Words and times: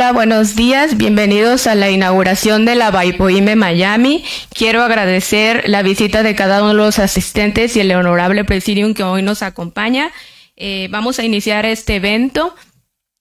Hola, 0.00 0.12
buenos 0.12 0.56
días. 0.56 0.96
Bienvenidos 0.96 1.66
a 1.66 1.74
la 1.74 1.90
inauguración 1.90 2.64
de 2.64 2.74
la 2.74 2.90
Baipoime 2.90 3.54
Miami. 3.54 4.24
Quiero 4.48 4.80
agradecer 4.80 5.68
la 5.68 5.82
visita 5.82 6.22
de 6.22 6.34
cada 6.34 6.60
uno 6.60 6.68
de 6.68 6.74
los 6.76 6.98
asistentes 6.98 7.76
y 7.76 7.80
el 7.80 7.92
honorable 7.92 8.46
presidium 8.46 8.94
que 8.94 9.02
hoy 9.02 9.20
nos 9.20 9.42
acompaña. 9.42 10.10
Eh, 10.56 10.88
vamos 10.90 11.18
a 11.18 11.24
iniciar 11.26 11.66
este 11.66 11.96
evento 11.96 12.54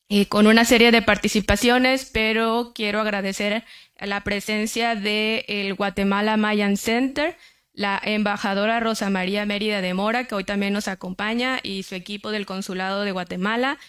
eh, 0.07 0.27
con 0.27 0.47
una 0.47 0.63
serie 0.63 0.91
de 0.91 1.01
participaciones, 1.01 2.09
pero 2.13 2.71
quiero 2.73 3.01
agradecer 3.01 3.65
la 3.99 4.23
presencia 4.23 4.95
del 4.95 5.73
Guatemala 5.73 6.37
Mayan 6.37 6.77
Center, 6.77 7.35
la 7.73 7.99
embajadora 8.01 8.79
Rosa 8.79 9.09
María 9.09 9.45
Mérida 9.45 9.81
de 9.81 9.93
Mora, 9.93 10.27
que 10.27 10.35
hoy 10.35 10.45
también 10.45 10.71
nos 10.71 10.87
acompaña, 10.87 11.59
y 11.61 11.83
su 11.83 11.95
equipo 11.95 12.31
del 12.31 12.45
Consulado 12.45 13.03
de 13.03 13.11
Guatemala 13.11 13.79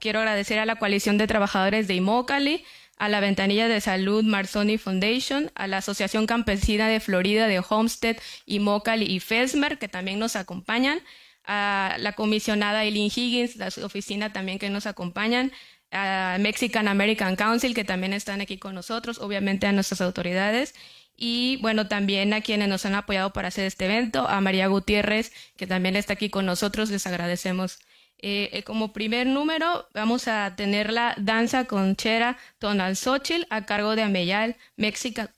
quiero 0.00 0.20
agradecer 0.20 0.58
a 0.58 0.66
la 0.66 0.76
coalición 0.76 1.18
de 1.18 1.26
trabajadores 1.26 1.88
de 1.88 1.94
Imocali, 1.94 2.64
a 2.96 3.08
la 3.08 3.20
Ventanilla 3.20 3.68
de 3.68 3.80
Salud 3.80 4.24
Marzoni 4.24 4.78
Foundation, 4.78 5.50
a 5.54 5.66
la 5.66 5.78
Asociación 5.78 6.26
Campesina 6.26 6.88
de 6.88 7.00
Florida 7.00 7.48
de 7.48 7.62
Homestead, 7.66 8.16
Imocali 8.46 9.06
y 9.06 9.20
Fesmer, 9.20 9.78
que 9.78 9.88
también 9.88 10.18
nos 10.18 10.36
acompañan, 10.36 11.00
a 11.46 11.96
la 11.98 12.12
comisionada 12.12 12.84
Eileen 12.84 13.10
Higgins, 13.14 13.56
la 13.56 13.68
oficina 13.84 14.32
también 14.32 14.58
que 14.58 14.70
nos 14.70 14.86
acompañan, 14.86 15.52
a 15.90 16.38
Mexican 16.40 16.88
American 16.88 17.36
Council, 17.36 17.74
que 17.74 17.84
también 17.84 18.12
están 18.12 18.40
aquí 18.40 18.58
con 18.58 18.74
nosotros, 18.74 19.18
obviamente 19.18 19.66
a 19.66 19.72
nuestras 19.72 20.00
autoridades, 20.00 20.74
y 21.16 21.58
bueno, 21.62 21.86
también 21.86 22.32
a 22.32 22.40
quienes 22.40 22.68
nos 22.68 22.86
han 22.86 22.94
apoyado 22.94 23.32
para 23.32 23.48
hacer 23.48 23.66
este 23.66 23.84
evento, 23.84 24.26
a 24.28 24.40
María 24.40 24.66
Gutiérrez, 24.66 25.32
que 25.56 25.66
también 25.66 25.96
está 25.96 26.14
aquí 26.14 26.30
con 26.30 26.46
nosotros, 26.46 26.90
les 26.90 27.06
agradecemos 27.06 27.78
eh, 28.18 28.50
eh, 28.52 28.62
como 28.62 28.92
primer 28.92 29.26
número 29.26 29.88
vamos 29.92 30.28
a 30.28 30.54
tener 30.56 30.92
la 30.92 31.14
danza 31.18 31.66
conchera 31.66 32.38
Tonal 32.58 32.96
Xochitl 32.96 33.46
a 33.50 33.66
cargo 33.66 33.96
de 33.96 34.02
Ameyal 34.02 34.56
Mexican 34.76 35.28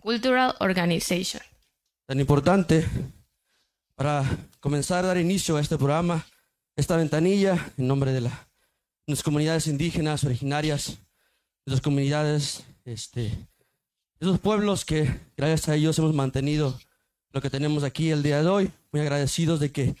Cultural 0.00 0.54
Organization. 0.60 1.42
Tan 2.06 2.20
importante 2.20 2.86
para 3.96 4.24
comenzar 4.60 5.04
a 5.04 5.08
dar 5.08 5.18
inicio 5.18 5.56
a 5.56 5.60
este 5.60 5.76
programa, 5.76 6.24
esta 6.76 6.96
ventanilla, 6.96 7.72
en 7.76 7.88
nombre 7.88 8.12
de 8.12 8.20
las 8.20 9.22
comunidades 9.24 9.66
indígenas 9.66 10.22
originarias, 10.22 10.98
de 11.64 11.72
las 11.72 11.80
comunidades, 11.80 12.64
este, 12.84 13.22
de 13.22 13.48
esos 14.20 14.38
pueblos 14.38 14.84
que 14.84 15.20
gracias 15.36 15.68
a 15.68 15.74
ellos 15.74 15.98
hemos 15.98 16.14
mantenido 16.14 16.78
lo 17.32 17.42
que 17.42 17.50
tenemos 17.50 17.82
aquí 17.82 18.10
el 18.10 18.22
día 18.22 18.42
de 18.42 18.48
hoy. 18.48 18.70
Muy 18.92 19.00
agradecidos 19.00 19.60
de 19.60 19.72
que 19.72 19.96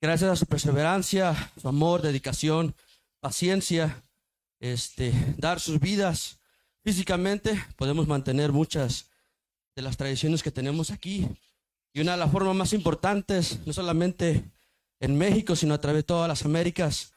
gracias 0.00 0.30
a 0.30 0.36
su 0.36 0.46
perseverancia, 0.46 1.52
su 1.60 1.68
amor, 1.68 2.02
dedicación, 2.02 2.74
paciencia, 3.20 4.02
este, 4.60 5.12
dar 5.36 5.60
sus 5.60 5.80
vidas 5.80 6.38
físicamente, 6.84 7.62
podemos 7.76 8.06
mantener 8.06 8.52
muchas 8.52 9.10
de 9.74 9.82
las 9.82 9.96
tradiciones 9.96 10.42
que 10.42 10.50
tenemos 10.50 10.90
aquí. 10.90 11.28
Y 11.92 12.00
una 12.00 12.12
de 12.12 12.18
las 12.18 12.30
formas 12.30 12.54
más 12.54 12.72
importantes, 12.72 13.58
no 13.66 13.72
solamente 13.72 14.44
en 15.00 15.16
México, 15.16 15.56
sino 15.56 15.74
a 15.74 15.80
través 15.80 16.00
de 16.00 16.04
todas 16.04 16.28
las 16.28 16.44
Américas, 16.44 17.12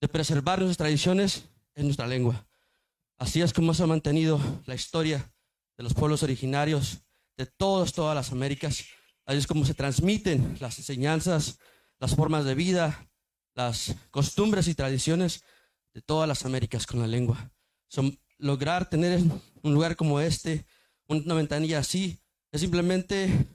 de 0.00 0.08
preservar 0.08 0.58
nuestras 0.60 0.78
tradiciones 0.78 1.44
en 1.74 1.86
nuestra 1.86 2.06
lengua. 2.06 2.46
Así 3.16 3.40
es 3.40 3.52
como 3.52 3.74
se 3.74 3.82
ha 3.82 3.86
mantenido 3.86 4.40
la 4.66 4.74
historia 4.74 5.32
de 5.76 5.84
los 5.84 5.94
pueblos 5.94 6.22
originarios 6.22 6.98
de 7.36 7.46
todas, 7.46 7.92
todas 7.92 8.14
las 8.14 8.32
Américas. 8.32 8.84
Así 9.26 9.38
es 9.38 9.46
como 9.46 9.64
se 9.64 9.74
transmiten 9.74 10.56
las 10.60 10.78
enseñanzas, 10.78 11.58
las 11.98 12.14
formas 12.14 12.44
de 12.44 12.54
vida, 12.54 13.08
las 13.54 13.94
costumbres 14.10 14.68
y 14.68 14.74
tradiciones 14.74 15.42
de 15.94 16.00
todas 16.00 16.28
las 16.28 16.44
Américas 16.44 16.86
con 16.86 17.00
la 17.00 17.06
lengua. 17.06 17.50
Son, 17.88 18.18
lograr 18.38 18.88
tener 18.88 19.20
un 19.62 19.74
lugar 19.74 19.96
como 19.96 20.20
este, 20.20 20.64
una 21.06 21.34
ventanilla 21.34 21.80
así, 21.80 22.20
es 22.52 22.60
simplemente, 22.60 23.46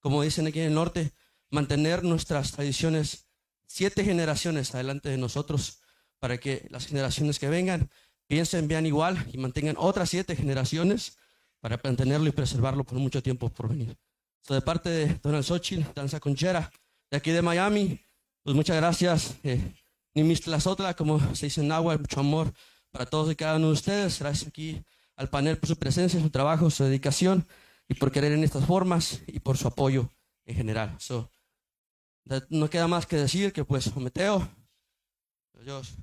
como 0.00 0.22
dicen 0.22 0.46
aquí 0.46 0.60
en 0.60 0.66
el 0.66 0.74
norte, 0.74 1.12
mantener 1.50 2.02
nuestras 2.02 2.52
tradiciones 2.52 3.26
siete 3.66 4.04
generaciones 4.04 4.74
adelante 4.74 5.08
de 5.08 5.18
nosotros 5.18 5.80
para 6.18 6.38
que 6.38 6.66
las 6.70 6.86
generaciones 6.86 7.38
que 7.38 7.48
vengan 7.48 7.90
piensen, 8.26 8.68
vean 8.68 8.86
igual 8.86 9.26
y 9.32 9.38
mantengan 9.38 9.76
otras 9.78 10.10
siete 10.10 10.36
generaciones 10.36 11.18
para 11.60 11.80
mantenerlo 11.82 12.28
y 12.28 12.32
preservarlo 12.32 12.84
por 12.84 12.98
mucho 12.98 13.22
tiempo 13.22 13.48
por 13.48 13.68
venir. 13.68 13.96
So, 14.40 14.54
de 14.54 14.62
parte 14.62 14.90
de 14.90 15.20
Donald 15.22 15.44
Xochitl, 15.44 15.84
Danza 15.94 16.18
Conchera, 16.18 16.70
de 17.12 17.18
aquí 17.18 17.30
de 17.30 17.42
Miami, 17.42 18.00
pues 18.42 18.56
muchas 18.56 18.74
gracias. 18.78 19.36
Eh, 19.42 19.60
Nimistlasotla, 20.14 20.94
como 20.94 21.20
se 21.34 21.46
dice 21.46 21.60
en 21.60 21.70
agua, 21.70 21.98
mucho 21.98 22.20
amor 22.20 22.54
para 22.90 23.04
todos 23.04 23.30
y 23.30 23.36
cada 23.36 23.56
uno 23.56 23.66
de 23.66 23.74
ustedes. 23.74 24.18
Gracias 24.18 24.48
aquí 24.48 24.82
al 25.16 25.28
panel 25.28 25.58
por 25.58 25.68
su 25.68 25.76
presencia, 25.76 26.18
su 26.18 26.30
trabajo, 26.30 26.70
su 26.70 26.84
dedicación 26.84 27.46
y 27.86 27.94
por 27.94 28.12
querer 28.12 28.32
en 28.32 28.44
estas 28.44 28.64
formas 28.64 29.20
y 29.26 29.40
por 29.40 29.58
su 29.58 29.68
apoyo 29.68 30.08
en 30.46 30.56
general. 30.56 30.96
No 32.48 32.70
queda 32.70 32.88
más 32.88 33.04
que 33.04 33.16
decir 33.16 33.52
que 33.52 33.62
pues 33.62 33.94
Meteo, 33.94 34.48
Dios. 35.62 35.94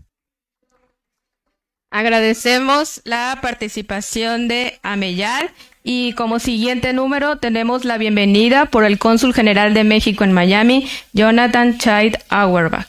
Agradecemos 1.90 3.02
la 3.04 3.40
participación 3.42 4.48
de 4.48 4.80
Ameyal 4.84 5.52
y 5.91 6.13
como 6.13 6.38
siguiente 6.38 6.94
número 6.94 7.39
tenemos 7.39 7.83
la 7.83 7.97
bienvenida 7.97 8.68
por 8.68 8.86
el 8.86 9.00
cónsul 9.00 9.33
general 9.33 9.74
de 9.74 9.83
México 9.83 10.24
en 10.24 10.33
Miami, 10.33 10.88
Jonathan 11.13 11.80
Chait 11.80 12.15
Auerbach. 12.30 12.88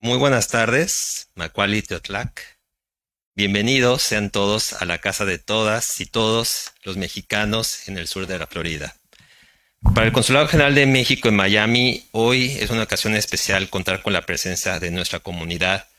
Muy 0.00 0.16
buenas 0.16 0.48
tardes, 0.48 1.28
Macuali 1.34 1.82
Teotlac. 1.82 2.58
Bienvenidos 3.36 4.00
sean 4.00 4.30
todos 4.30 4.72
a 4.72 4.86
la 4.86 4.96
casa 4.96 5.26
de 5.26 5.36
todas 5.36 6.00
y 6.00 6.06
todos 6.06 6.72
los 6.84 6.96
mexicanos 6.96 7.86
en 7.86 7.98
el 7.98 8.08
sur 8.08 8.26
de 8.26 8.38
la 8.38 8.46
Florida. 8.46 8.96
Para 9.94 10.06
el 10.06 10.12
Consulado 10.14 10.48
General 10.48 10.74
de 10.74 10.86
México 10.86 11.28
en 11.28 11.36
Miami, 11.36 12.06
hoy 12.12 12.56
es 12.58 12.70
una 12.70 12.84
ocasión 12.84 13.14
especial 13.14 13.68
contar 13.68 14.00
con 14.00 14.14
la 14.14 14.22
presencia 14.22 14.80
de 14.80 14.90
nuestra 14.90 15.18
comunidad 15.18 15.89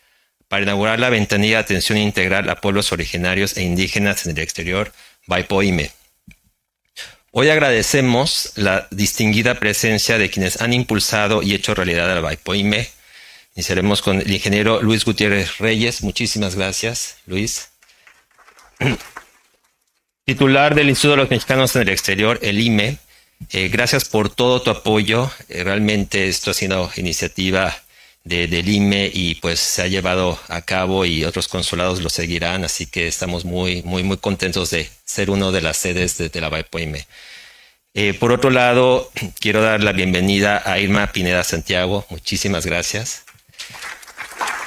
para 0.51 0.63
inaugurar 0.63 0.99
la 0.99 1.09
ventanilla 1.09 1.55
de 1.55 1.61
atención 1.61 1.97
integral 1.97 2.49
a 2.49 2.59
pueblos 2.59 2.91
originarios 2.91 3.55
e 3.55 3.63
indígenas 3.63 4.25
en 4.25 4.31
el 4.31 4.43
exterior, 4.43 4.91
Baipoime. 5.25 5.91
Hoy 7.31 7.47
agradecemos 7.47 8.51
la 8.55 8.85
distinguida 8.91 9.53
presencia 9.61 10.17
de 10.17 10.29
quienes 10.29 10.61
han 10.61 10.73
impulsado 10.73 11.41
y 11.41 11.53
hecho 11.53 11.73
realidad 11.73 12.11
al 12.11 12.21
Baipoime. 12.21 12.89
Iniciaremos 13.55 14.01
con 14.01 14.19
el 14.19 14.29
ingeniero 14.29 14.81
Luis 14.81 15.05
Gutiérrez 15.05 15.57
Reyes. 15.59 16.03
Muchísimas 16.03 16.55
gracias, 16.55 17.15
Luis. 17.27 17.69
Titular 20.25 20.75
del 20.75 20.89
Instituto 20.89 21.11
de 21.11 21.21
los 21.21 21.29
Mexicanos 21.29 21.73
en 21.77 21.83
el 21.83 21.89
Exterior, 21.89 22.37
el 22.41 22.59
IME. 22.59 22.97
Eh, 23.53 23.69
gracias 23.69 24.03
por 24.03 24.29
todo 24.29 24.61
tu 24.61 24.69
apoyo. 24.69 25.31
Eh, 25.47 25.63
realmente 25.63 26.27
esto 26.27 26.51
ha 26.51 26.53
sido 26.53 26.91
iniciativa 26.97 27.73
de, 28.23 28.47
del 28.47 28.69
IME 28.69 29.09
y 29.13 29.35
pues 29.35 29.59
se 29.59 29.81
ha 29.81 29.87
llevado 29.87 30.39
a 30.47 30.61
cabo 30.61 31.05
y 31.05 31.23
otros 31.25 31.47
consulados 31.47 32.01
lo 32.01 32.09
seguirán, 32.09 32.63
así 32.63 32.85
que 32.85 33.07
estamos 33.07 33.45
muy, 33.45 33.81
muy, 33.83 34.03
muy 34.03 34.17
contentos 34.17 34.69
de 34.69 34.89
ser 35.05 35.29
uno 35.29 35.51
de 35.51 35.61
las 35.61 35.77
sedes 35.77 36.17
de, 36.17 36.41
la 36.41 36.49
BAEPOIME. 36.49 37.07
Eh, 37.93 38.13
por 38.13 38.31
otro 38.31 38.49
lado, 38.49 39.11
quiero 39.39 39.61
dar 39.61 39.83
la 39.83 39.91
bienvenida 39.91 40.61
a 40.65 40.79
Irma 40.79 41.11
Pineda 41.11 41.43
Santiago. 41.43 42.05
Muchísimas 42.09 42.65
gracias. 42.65 43.23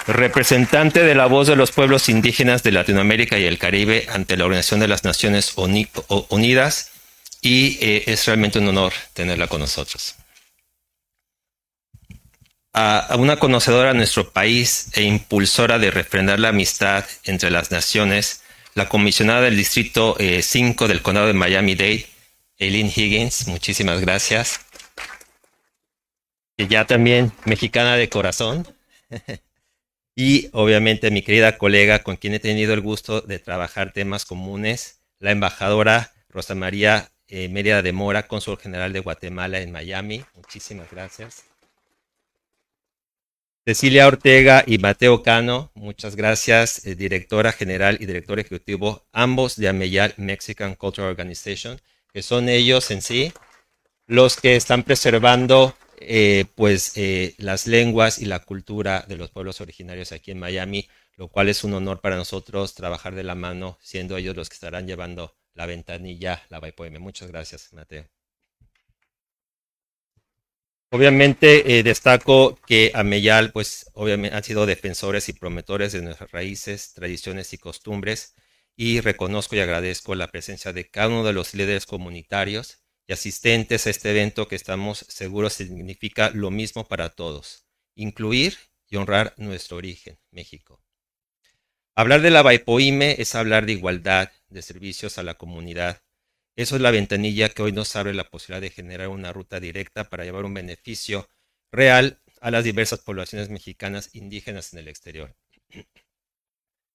Representante 0.07 1.03
de 1.03 1.15
la 1.15 1.27
voz 1.27 1.47
de 1.47 1.57
los 1.57 1.73
pueblos 1.73 2.11
indígenas 2.11 2.63
de 2.63 2.73
Latinoamérica 2.73 3.39
y 3.39 3.47
el 3.47 3.59
Caribe 3.59 4.07
ante 4.13 4.37
la 4.37 4.45
Organización 4.45 4.81
de 4.81 4.89
las 4.89 5.05
Naciones 5.05 5.55
Unidas 5.57 6.91
y 7.41 7.79
eh, 7.81 8.05
es 8.07 8.27
realmente 8.27 8.59
un 8.59 8.69
honor 8.69 8.93
tenerla 9.15 9.47
con 9.47 9.61
nosotros 9.61 10.17
a, 12.75 13.15
una 13.19 13.39
conocedora 13.39 13.91
de 13.93 13.99
nuestro 13.99 14.31
país 14.31 14.91
e 14.95 15.03
impulsora 15.05 15.79
de 15.79 15.91
refrendar 15.91 16.41
la 16.41 16.49
amistad 16.49 17.05
entre 17.25 17.51
las 17.51 17.71
naciones, 17.71 18.43
la 18.75 18.89
comisionada 18.89 19.43
del 19.43 19.57
Distrito 19.57 20.17
5 20.19 20.85
eh, 20.85 20.89
del 20.89 21.01
Condado 21.01 21.29
de 21.29 21.35
Miami-Dade, 21.35 22.07
Eileen 22.59 22.89
Higgins, 22.95 23.47
muchísimas 23.47 24.01
gracias. 24.01 24.61
Y 26.57 26.67
ya 26.67 26.85
también 26.85 27.33
mexicana 27.45 27.97
de 27.97 28.09
corazón. 28.09 28.67
y 30.17 30.49
obviamente 30.53 31.11
mi 31.11 31.23
querida 31.23 31.59
colega 31.59 32.03
con 32.03 32.17
quien 32.17 32.35
he 32.35 32.41
tenido 32.41 32.75
el 32.75 32.81
gusto 32.81 33.21
de 33.21 33.39
trabajar 33.39 33.93
temas 33.93 34.25
comunes, 34.25 35.01
la 35.21 35.31
embajadora 35.31 36.13
Rosa 36.29 36.57
María 36.57 37.11
eh, 37.29 37.49
Mérida 37.49 37.83
de 37.83 37.93
Mora, 37.93 38.27
cónsul 38.27 38.59
general 38.59 38.93
de 38.93 39.01
Guatemala 39.01 39.61
en 39.61 39.71
Miami. 39.71 40.25
Muchísimas 40.35 40.91
gracias. 40.91 41.54
Cecilia 43.67 44.07
Ortega 44.07 44.63
y 44.67 44.77
Mateo 44.77 45.23
Cano, 45.23 45.71
muchas 45.75 46.17
gracias, 46.17 46.85
eh, 46.85 46.97
directora 46.97 47.51
general 47.51 47.97
y 47.99 48.05
director 48.05 48.39
ejecutivo, 48.39 49.07
ambos 49.11 49.57
de 49.57 49.69
Ameyal 49.69 50.13
Mexican 50.19 50.75
Cultural 50.75 51.09
Organization, 51.11 51.81
que 52.13 52.23
son 52.23 52.51
ellos 52.51 52.91
en 52.91 53.01
sí 53.01 53.33
los 54.07 54.37
que 54.37 54.57
están 54.57 54.83
preservando 54.83 55.75
eh, 55.97 56.45
pues 56.57 56.93
eh, 56.97 57.35
las 57.39 57.67
lenguas 57.67 58.19
y 58.19 58.27
la 58.27 58.41
cultura 58.41 59.07
de 59.09 59.17
los 59.17 59.31
pueblos 59.31 59.63
originarios 59.63 60.13
aquí 60.13 60.31
en 60.31 60.41
Miami, 60.41 60.87
lo 61.17 61.29
cual 61.29 61.49
es 61.49 61.65
un 61.65 61.73
honor 61.73 62.03
para 62.03 62.17
nosotros 62.17 62.75
trabajar 62.75 63.15
de 63.15 63.25
la 63.25 63.35
mano, 63.35 63.79
siendo 63.81 64.19
ellos 64.19 64.37
los 64.37 64.51
que 64.51 64.57
estarán 64.57 64.87
llevando 64.87 65.37
la 65.55 65.65
ventanilla, 65.65 66.43
la 66.51 66.61
Baipoeme. 66.61 66.99
Muchas 66.99 67.31
gracias, 67.31 67.73
Mateo. 67.73 68.14
Obviamente 70.95 71.77
eh, 71.77 71.83
destaco 71.83 72.57
que 72.69 72.93
Ameyal, 72.95 73.51
pues 73.51 73.91
obviamente 73.95 74.37
han 74.37 74.45
sido 74.45 74.65
defensores 74.65 75.29
y 75.29 75.33
promotores 75.33 75.91
de 75.91 76.03
nuestras 76.03 76.31
raíces, 76.31 76.95
tradiciones 76.95 77.53
y 77.53 77.59
costumbres 77.59 78.37
y 78.77 79.01
reconozco 79.01 79.57
y 79.57 79.59
agradezco 79.59 80.15
la 80.15 80.29
presencia 80.29 80.73
de 80.73 80.89
cada 80.89 81.09
uno 81.09 81.25
de 81.25 81.33
los 81.33 81.53
líderes 81.53 81.87
comunitarios 81.87 82.79
y 83.09 83.13
asistentes 83.13 83.89
a 83.89 83.91
este 83.91 84.11
evento 84.11 84.47
que 84.47 84.55
estamos 84.55 85.05
seguros 85.09 85.55
significa 85.55 86.31
lo 86.31 86.53
mismo 86.53 86.87
para 86.87 87.09
todos, 87.09 87.67
incluir 87.97 88.57
y 88.89 88.95
honrar 88.95 89.35
nuestro 89.37 89.79
origen, 89.79 90.21
México. 90.31 90.81
Hablar 91.97 92.23
de 92.23 92.31
la 92.31 92.43
Baipoime 92.43 93.17
es 93.19 93.35
hablar 93.35 93.67
de 93.67 93.73
igualdad, 93.73 94.31
de 94.47 94.63
servicios 94.63 95.19
a 95.19 95.25
la 95.25 95.35
comunidad, 95.35 96.03
eso 96.57 96.77
es 96.77 96.83
la 96.83 96.91
ventanilla 96.91 97.49
que 97.49 97.63
hoy 97.63 97.73
nos 97.73 97.97
abre 97.97 98.15
la 98.15 98.31
posibilidad 98.31 98.61
de 98.61 98.71
generar 98.71 99.09
una 99.09 99.33
ruta 99.33 99.61
directa 99.61 100.09
para 100.09 100.25
llevar 100.25 100.45
un 100.45 100.55
beneficio 100.55 101.29
real 101.73 102.21
a 102.41 102.51
las 102.51 102.65
diversas 102.65 103.01
poblaciones 103.01 103.49
mexicanas 103.49 104.11
indígenas 104.15 104.73
en 104.73 104.81
el 104.81 104.89
exterior. 104.89 105.35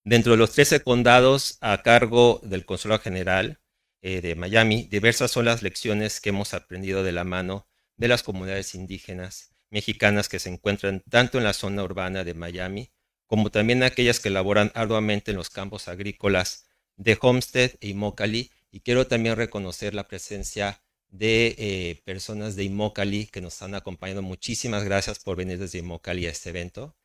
Dentro 0.04 0.32
de 0.32 0.38
los 0.38 0.52
13 0.54 0.82
condados 0.82 1.58
a 1.60 1.82
cargo 1.82 2.40
del 2.44 2.66
Consulado 2.66 3.02
General 3.02 3.60
eh, 4.02 4.22
de 4.22 4.36
Miami, 4.36 4.84
diversas 4.84 5.32
son 5.32 5.46
las 5.46 5.62
lecciones 5.62 6.22
que 6.22 6.30
hemos 6.30 6.54
aprendido 6.54 7.04
de 7.04 7.12
la 7.12 7.26
mano 7.26 7.68
de 7.98 8.08
las 8.08 8.24
comunidades 8.24 8.76
indígenas 8.76 9.52
mexicanas 9.70 10.30
que 10.30 10.40
se 10.40 10.50
encuentran 10.50 11.04
tanto 11.10 11.38
en 11.38 11.44
la 11.44 11.54
zona 11.54 11.84
urbana 11.84 12.24
de 12.24 12.34
Miami 12.34 12.92
como 13.28 13.52
también 13.52 13.84
aquellas 13.84 14.20
que 14.20 14.32
laboran 14.32 14.72
arduamente 14.74 15.32
en 15.32 15.38
los 15.38 15.52
campos 15.52 15.88
agrícolas 15.88 16.66
de 16.96 17.18
Homestead 17.22 17.72
y 17.80 17.94
Mocali 17.94 18.52
y 18.72 18.82
quiero 18.82 19.08
también 19.08 19.36
reconocer 19.36 19.94
la 19.94 20.08
presencia 20.08 20.82
de 21.10 21.56
eh, 21.58 22.02
personas 22.06 22.56
de 22.56 22.64
Imócali 22.66 23.28
que 23.28 23.42
nos 23.42 23.54
están 23.54 23.76
acompañando. 23.76 24.22
Muchísimas 24.22 24.84
gracias 24.84 25.20
por 25.20 25.38
venir 25.38 25.58
desde 25.58 25.80
Imócali 25.80 26.28
a 26.28 26.32
este 26.32 26.50
evento. 26.50 26.96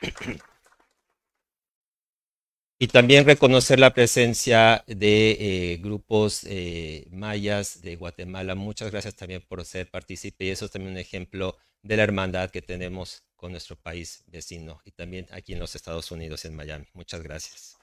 Y 2.78 2.88
también 2.88 3.24
reconocer 3.24 3.78
la 3.78 3.94
presencia 3.94 4.82
de 4.88 5.36
eh, 5.38 5.76
grupos 5.76 6.42
eh, 6.42 7.06
mayas 7.12 7.80
de 7.80 7.94
Guatemala. 7.94 8.56
Muchas 8.56 8.90
gracias 8.90 9.14
también 9.14 9.40
por 9.40 9.64
ser 9.64 9.88
partícipe. 9.88 10.46
Y 10.46 10.50
eso 10.50 10.64
es 10.64 10.72
también 10.72 10.94
un 10.94 10.98
ejemplo 10.98 11.56
de 11.82 11.96
la 11.96 12.02
hermandad 12.02 12.50
que 12.50 12.60
tenemos 12.60 13.22
con 13.36 13.52
nuestro 13.52 13.76
país 13.76 14.24
vecino 14.26 14.80
y 14.84 14.90
también 14.90 15.28
aquí 15.30 15.52
en 15.52 15.60
los 15.60 15.76
Estados 15.76 16.10
Unidos, 16.10 16.44
en 16.44 16.56
Miami. 16.56 16.86
Muchas 16.92 17.22
gracias. 17.22 17.81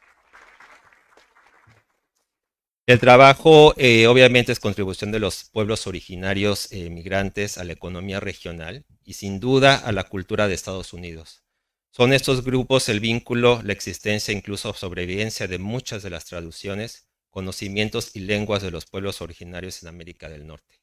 El 2.90 3.00
trabajo 3.00 3.76
eh, 3.78 4.08
obviamente 4.08 4.52
es 4.52 4.60
contribución 4.60 5.12
de 5.12 5.20
los 5.20 5.44
pueblos 5.44 5.86
originarios 5.86 6.72
migrantes 6.72 7.60
a 7.60 7.64
la 7.64 7.74
economía 7.74 8.20
regional 8.20 8.84
y 9.04 9.14
sin 9.14 9.40
duda 9.40 9.76
a 9.76 9.92
la 9.92 10.06
cultura 10.06 10.48
de 10.48 10.56
Estados 10.56 10.92
Unidos. 10.92 11.44
Son 11.92 12.14
estos 12.14 12.44
grupos 12.44 12.90
el 12.90 13.00
vínculo, 13.00 13.62
la 13.64 13.74
existencia, 13.74 14.34
incluso 14.34 14.74
sobrevivencia 14.74 15.48
de 15.48 15.60
muchas 15.60 16.02
de 16.02 16.10
las 16.10 16.26
traducciones, 16.26 17.08
conocimientos 17.30 18.16
y 18.16 18.22
lenguas 18.22 18.64
de 18.64 18.72
los 18.72 18.88
pueblos 18.88 19.22
originarios 19.22 19.84
en 19.84 19.90
América 19.90 20.28
del 20.28 20.48
Norte. 20.48 20.82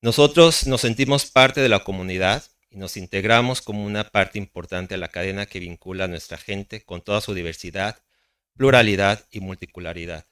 Nosotros 0.00 0.66
nos 0.66 0.80
sentimos 0.80 1.26
parte 1.26 1.60
de 1.60 1.68
la 1.68 1.84
comunidad 1.84 2.42
y 2.70 2.78
nos 2.78 2.96
integramos 2.96 3.60
como 3.60 3.84
una 3.84 4.04
parte 4.04 4.38
importante 4.38 4.94
a 4.94 4.98
la 4.98 5.08
cadena 5.08 5.44
que 5.44 5.60
vincula 5.60 6.04
a 6.04 6.08
nuestra 6.08 6.38
gente 6.38 6.82
con 6.86 7.02
toda 7.02 7.20
su 7.20 7.34
diversidad, 7.34 8.02
pluralidad 8.56 9.26
y 9.30 9.40
multicularidad. 9.40 10.31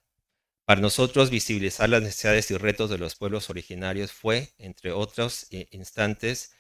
Para 0.71 0.83
nosotros 0.83 1.31
visibilizar 1.31 1.89
las 1.89 2.01
necesidades 2.01 2.49
y 2.53 2.57
retos 2.57 2.91
de 2.91 2.97
los 2.97 3.17
pueblos 3.17 3.51
originarios 3.51 4.13
fue, 4.13 4.51
entre 4.57 4.93
otros 4.93 5.49
instantes, 5.73 6.53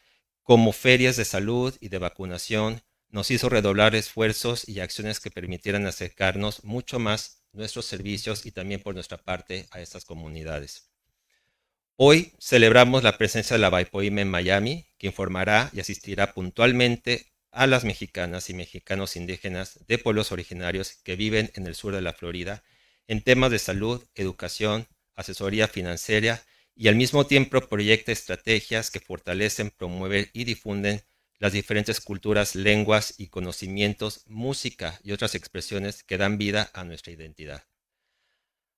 como 0.42 0.72
ferias 0.72 1.16
de 1.16 1.24
salud 1.24 1.76
y 1.78 1.90
de 1.90 1.98
vacunación, 1.98 2.82
nos 3.10 3.30
hizo 3.30 3.48
redoblar 3.48 3.94
esfuerzos 3.94 4.68
y 4.68 4.80
acciones 4.80 5.20
que 5.20 5.30
permitieran 5.30 5.86
acercarnos 5.86 6.64
mucho 6.64 6.98
más 6.98 7.44
nuestros 7.52 7.86
servicios 7.86 8.46
y 8.46 8.50
también 8.50 8.80
por 8.82 8.94
nuestra 8.94 9.16
parte 9.16 9.68
a 9.70 9.80
estas 9.80 10.04
comunidades. 10.04 10.90
Hoy 11.94 12.32
celebramos 12.40 13.04
la 13.04 13.16
presencia 13.16 13.54
de 13.54 13.60
la 13.60 13.70
Baipoime 13.70 14.22
en 14.22 14.28
Miami, 14.28 14.88
que 14.98 15.06
informará 15.06 15.70
y 15.72 15.78
asistirá 15.78 16.34
puntualmente 16.34 17.30
a 17.52 17.68
las 17.68 17.84
mexicanas 17.84 18.50
y 18.50 18.54
mexicanos 18.54 19.14
indígenas 19.14 19.78
de 19.86 19.98
pueblos 19.98 20.32
originarios 20.32 20.94
que 21.04 21.14
viven 21.14 21.52
en 21.54 21.68
el 21.68 21.76
sur 21.76 21.94
de 21.94 22.02
la 22.02 22.12
Florida 22.12 22.64
en 23.10 23.22
temas 23.22 23.50
de 23.50 23.58
salud, 23.58 24.04
educación, 24.14 24.86
asesoría 25.16 25.66
financiera 25.66 26.44
y 26.76 26.86
al 26.86 26.94
mismo 26.94 27.26
tiempo 27.26 27.60
proyecta 27.60 28.12
estrategias 28.12 28.92
que 28.92 29.00
fortalecen, 29.00 29.70
promueven 29.70 30.30
y 30.32 30.44
difunden 30.44 31.02
las 31.40 31.52
diferentes 31.52 32.00
culturas, 32.00 32.54
lenguas 32.54 33.14
y 33.18 33.26
conocimientos, 33.26 34.22
música 34.28 35.00
y 35.02 35.10
otras 35.10 35.34
expresiones 35.34 36.04
que 36.04 36.18
dan 36.18 36.38
vida 36.38 36.70
a 36.72 36.84
nuestra 36.84 37.12
identidad. 37.12 37.64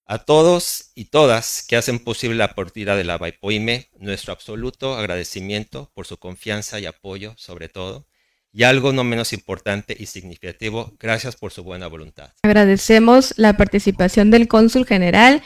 A 0.06 0.24
todos 0.24 0.92
y 0.94 1.10
todas 1.10 1.66
que 1.68 1.76
hacen 1.76 1.98
posible 1.98 2.36
la 2.36 2.54
partida 2.54 2.96
de 2.96 3.04
la 3.04 3.18
Baipoime, 3.18 3.90
nuestro 3.98 4.32
absoluto 4.32 4.94
agradecimiento 4.94 5.92
por 5.92 6.06
su 6.06 6.16
confianza 6.16 6.80
y 6.80 6.86
apoyo, 6.86 7.34
sobre 7.36 7.68
todo, 7.68 8.08
y 8.52 8.64
algo 8.64 8.92
no 8.92 9.04
menos 9.04 9.32
importante 9.32 9.96
y 9.98 10.06
significativo, 10.06 10.92
gracias 11.00 11.36
por 11.36 11.52
su 11.52 11.62
buena 11.64 11.86
voluntad. 11.86 12.30
Agradecemos 12.42 13.34
la 13.36 13.56
participación 13.56 14.30
del 14.30 14.48
cónsul 14.48 14.86
general 14.86 15.42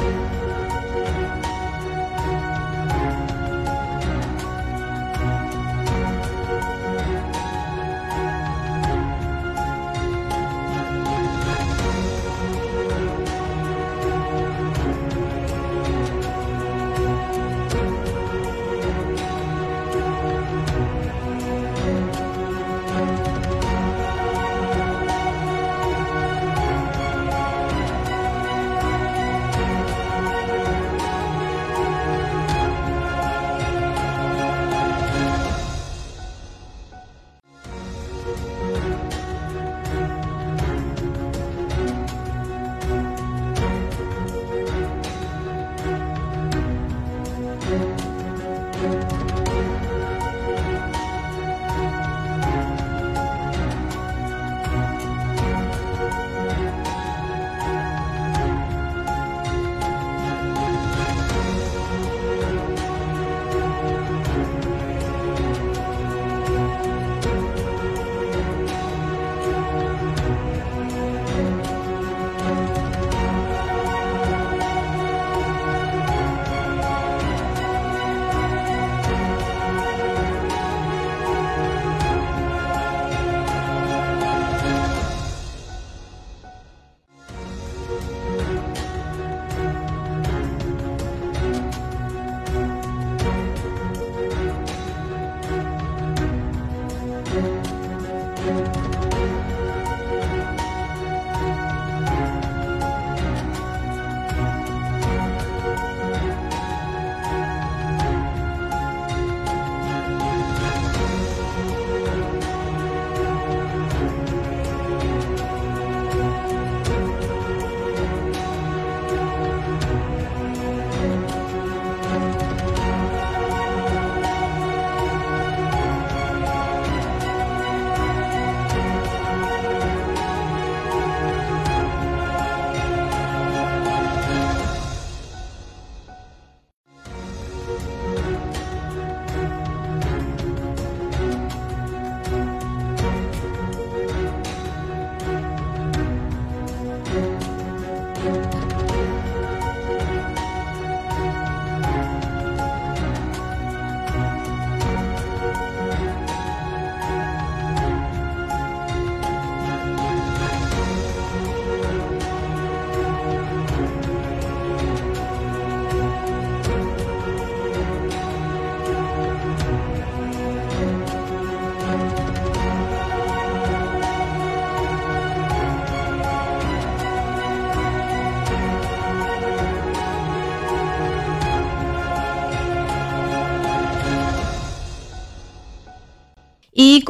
Bye. 0.00 0.39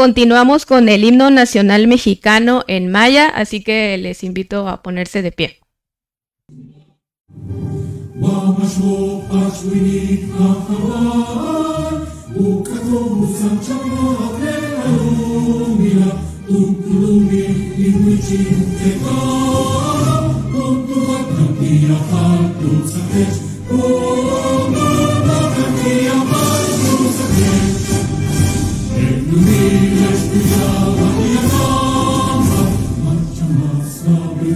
Continuamos 0.01 0.65
con 0.65 0.89
el 0.89 1.05
himno 1.05 1.31
nacional 1.31 1.87
mexicano 1.87 2.65
en 2.69 2.91
maya, 2.91 3.29
así 3.29 3.63
que 3.63 3.99
les 3.99 4.25
invito 4.25 4.67
a 4.67 4.83
ponerse 4.83 5.21
de 5.21 5.31
pie. 5.31 5.61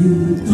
you. 0.05 0.54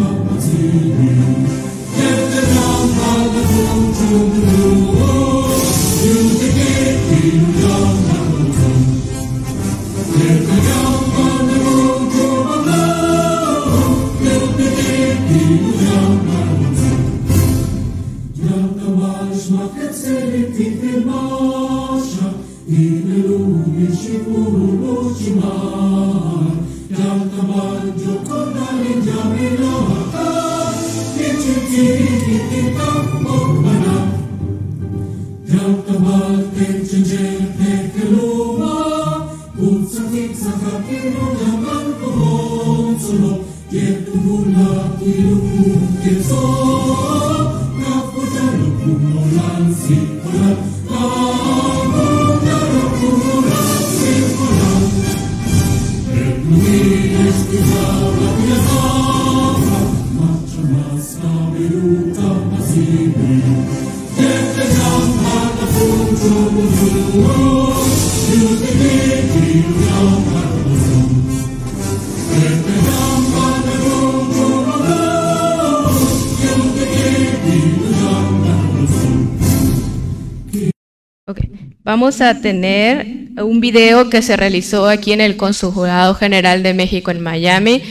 Vamos 82.11 82.27
a 82.27 82.41
tener 82.41 83.07
un 83.41 83.61
video 83.61 84.09
que 84.09 84.21
se 84.21 84.35
realizó 84.35 84.89
aquí 84.89 85.13
en 85.13 85.21
el 85.21 85.37
Consulado 85.37 86.13
General 86.13 86.61
de 86.61 86.73
México 86.73 87.09
en 87.09 87.21
Miami 87.21 87.81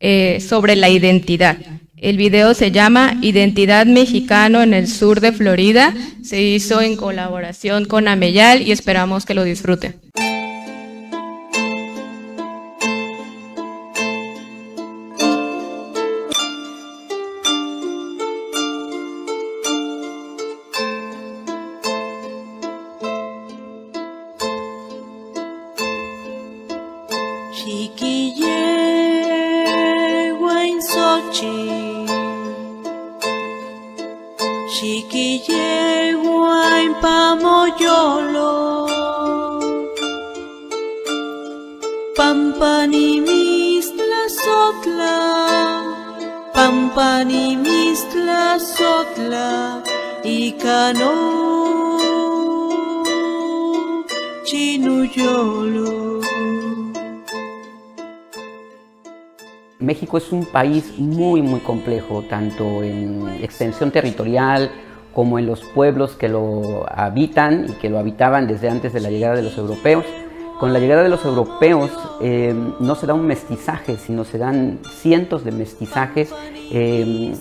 eh, 0.00 0.40
sobre 0.40 0.76
la 0.76 0.88
identidad. 0.88 1.58
El 1.98 2.16
video 2.16 2.54
se 2.54 2.70
llama 2.70 3.18
Identidad 3.20 3.84
Mexicano 3.84 4.62
en 4.62 4.72
el 4.72 4.88
sur 4.88 5.20
de 5.20 5.32
Florida. 5.32 5.94
Se 6.22 6.40
hizo 6.40 6.80
en 6.80 6.96
colaboración 6.96 7.84
con 7.84 8.08
Ameyal 8.08 8.62
y 8.62 8.72
esperamos 8.72 9.26
que 9.26 9.34
lo 9.34 9.44
disfruten. 9.44 10.05
Xiquillegua 27.66 30.56
insochi, 30.74 31.58
Xiquillegua 34.74 36.58
en 36.84 36.92
pamoyolo, 37.02 38.54
Pampanimistla 42.14 44.22
sotla, 44.42 45.18
Pampanimistla 46.54 48.42
sotla, 48.60 49.82
y 50.22 50.52
cano 50.52 51.14
chinuyo. 54.44 55.65
México 59.96 60.18
es 60.18 60.30
un 60.30 60.44
país 60.44 60.92
muy, 60.98 61.40
muy 61.40 61.60
complejo, 61.60 62.22
tanto 62.28 62.82
en 62.82 63.26
extensión 63.42 63.90
territorial 63.90 64.70
como 65.14 65.38
en 65.38 65.46
los 65.46 65.62
pueblos 65.74 66.16
que 66.16 66.28
lo 66.28 66.84
habitan 66.86 67.64
y 67.70 67.72
que 67.80 67.88
lo 67.88 67.98
habitaban 67.98 68.46
desde 68.46 68.68
antes 68.68 68.92
de 68.92 69.00
la 69.00 69.08
llegada 69.08 69.36
de 69.36 69.42
los 69.42 69.56
europeos. 69.56 70.04
Con 70.60 70.74
la 70.74 70.80
llegada 70.80 71.02
de 71.02 71.08
los 71.08 71.24
europeos 71.24 71.90
eh, 72.20 72.54
no 72.78 72.94
se 72.94 73.06
da 73.06 73.14
un 73.14 73.26
mestizaje, 73.26 73.96
sino 73.96 74.24
se 74.24 74.36
dan 74.36 74.80
cientos 75.00 75.44
de 75.44 75.52
mestizajes. 75.52 76.28
Eh, 76.70 77.32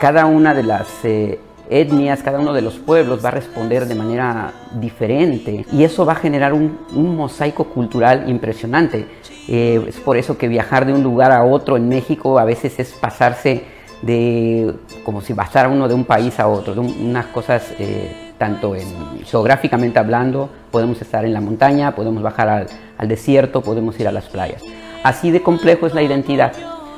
cada 0.00 0.26
una 0.26 0.54
de 0.54 0.64
las 0.64 0.88
eh, 1.04 1.38
etnias, 1.70 2.22
cada 2.22 2.40
uno 2.40 2.52
de 2.52 2.62
los 2.62 2.74
pueblos 2.74 3.24
va 3.24 3.28
a 3.28 3.32
responder 3.32 3.86
de 3.86 3.94
manera 3.94 4.52
diferente 4.80 5.64
y 5.72 5.84
eso 5.84 6.04
va 6.04 6.12
a 6.12 6.16
generar 6.16 6.52
un, 6.52 6.78
mosaico 6.94 7.64
cultural 7.64 8.28
impresionante. 8.28 9.06
Eh, 9.48 9.84
es 9.88 9.96
por 9.96 10.16
eso 10.16 10.36
que 10.36 10.48
viajar 10.48 10.86
de 10.86 10.92
un 10.92 11.02
lugar 11.02 11.32
a 11.32 11.44
otro 11.44 11.76
en 11.76 11.88
México 11.88 12.38
a 12.38 12.44
veces 12.44 12.78
es 12.78 12.92
pasarse 12.92 13.64
de 14.02 14.74
como 15.04 15.20
si 15.20 15.34
pasara 15.34 15.68
uno 15.68 15.88
de 15.88 15.94
un 15.94 16.04
país 16.04 16.38
a 16.40 16.48
otro, 16.48 16.74
de 16.74 16.80
unas 16.80 17.26
cosas 17.26 17.72
eh, 17.78 18.32
tanto 18.38 18.74
en, 18.74 18.86
geográficamente 19.24 19.98
hablando, 19.98 20.50
podemos 20.70 21.00
estar 21.00 21.24
en 21.24 21.32
la 21.32 21.40
montaña, 21.40 21.94
podemos 21.94 22.22
bajar 22.22 22.66
al 22.98 23.08
desierto, 23.08 23.62
podemos 23.62 23.98
ir 23.98 24.08
a 24.08 24.12
las 24.12 24.26
playas. 24.26 24.62
Así 25.02 25.30
de 25.30 25.42
complejo 25.42 25.86
es 25.86 25.94
la 25.94 26.02
identidad. 26.02 26.52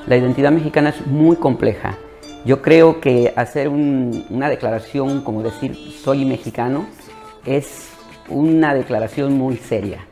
La 0.07 0.17
identidad 0.17 0.51
mexicana 0.51 0.89
es 0.89 1.07
muy 1.07 1.37
compleja 1.37 1.99
yo 2.45 2.63
creo 2.63 3.01
que 3.01 3.33
hacer 3.37 3.69
una 3.69 4.49
declaración 4.49 5.23
como 5.23 5.43
decir 5.43 5.77
soy 6.03 6.25
mexicano 6.25 6.87
es 7.45 7.91
una 8.29 8.75
declaración 8.75 9.37
muy 9.37 9.57
seria. 9.57 10.07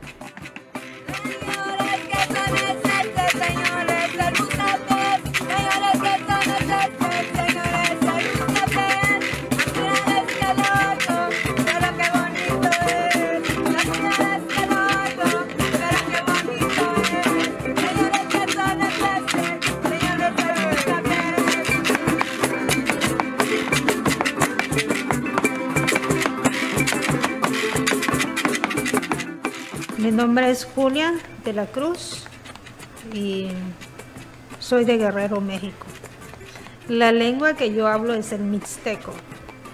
Nombre 30.16 30.50
es 30.50 30.64
Julia 30.64 31.12
de 31.44 31.52
la 31.52 31.66
Cruz 31.66 32.24
y 33.12 33.48
soy 34.59 34.85
de 34.85 34.96
Guerrero, 34.96 35.42
México. 35.42 35.87
La 36.88 37.12
lengua 37.12 37.55
que 37.55 37.74
yo 37.74 37.87
hablo 37.87 38.14
es 38.14 38.33
el 38.33 38.40
mixteco. 38.40 39.12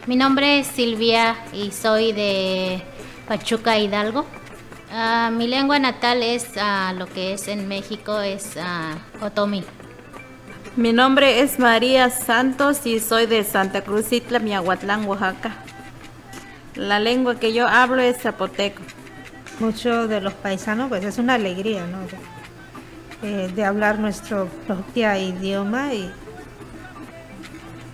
Mi 0.07 0.16
nombre 0.16 0.59
es 0.59 0.66
Silvia 0.66 1.37
y 1.52 1.70
soy 1.70 2.12
de 2.12 2.83
Pachuca, 3.28 3.78
Hidalgo. 3.78 4.26
Ah, 4.90 5.31
mi 5.33 5.46
lengua 5.46 5.78
natal 5.78 6.24
es 6.24 6.48
ah, 6.61 6.92
lo 6.98 7.07
que 7.07 7.35
es 7.35 7.46
en 7.46 7.68
México, 7.68 8.20
es 8.20 8.57
uh, 8.57 9.24
Otomí. 9.24 9.62
Mi 10.74 10.92
nombre 10.92 11.40
es 11.40 11.61
María 11.61 12.11
Santos 12.11 12.85
y 12.85 12.98
soy 12.98 13.26
de 13.26 13.44
Santa 13.44 13.83
Cruz, 13.83 14.11
Itla, 14.11 14.40
Miahuatlán, 14.40 15.07
Oaxaca. 15.07 15.55
La 16.74 16.98
lengua 16.98 17.38
que 17.38 17.52
yo 17.52 17.68
hablo 17.68 18.02
es 18.02 18.20
zapoteco. 18.22 18.83
Muchos 19.62 20.09
de 20.09 20.20
los 20.20 20.35
paisanos, 20.35 20.88
pues 20.88 21.05
es 21.05 21.18
una 21.18 21.35
alegría, 21.35 21.87
¿no? 21.87 22.01
De, 23.22 23.44
eh, 23.44 23.64
hablar 23.64 24.01
nuestro 24.01 24.48
propio 24.66 25.14
idioma 25.16 25.94
y, 25.94 26.11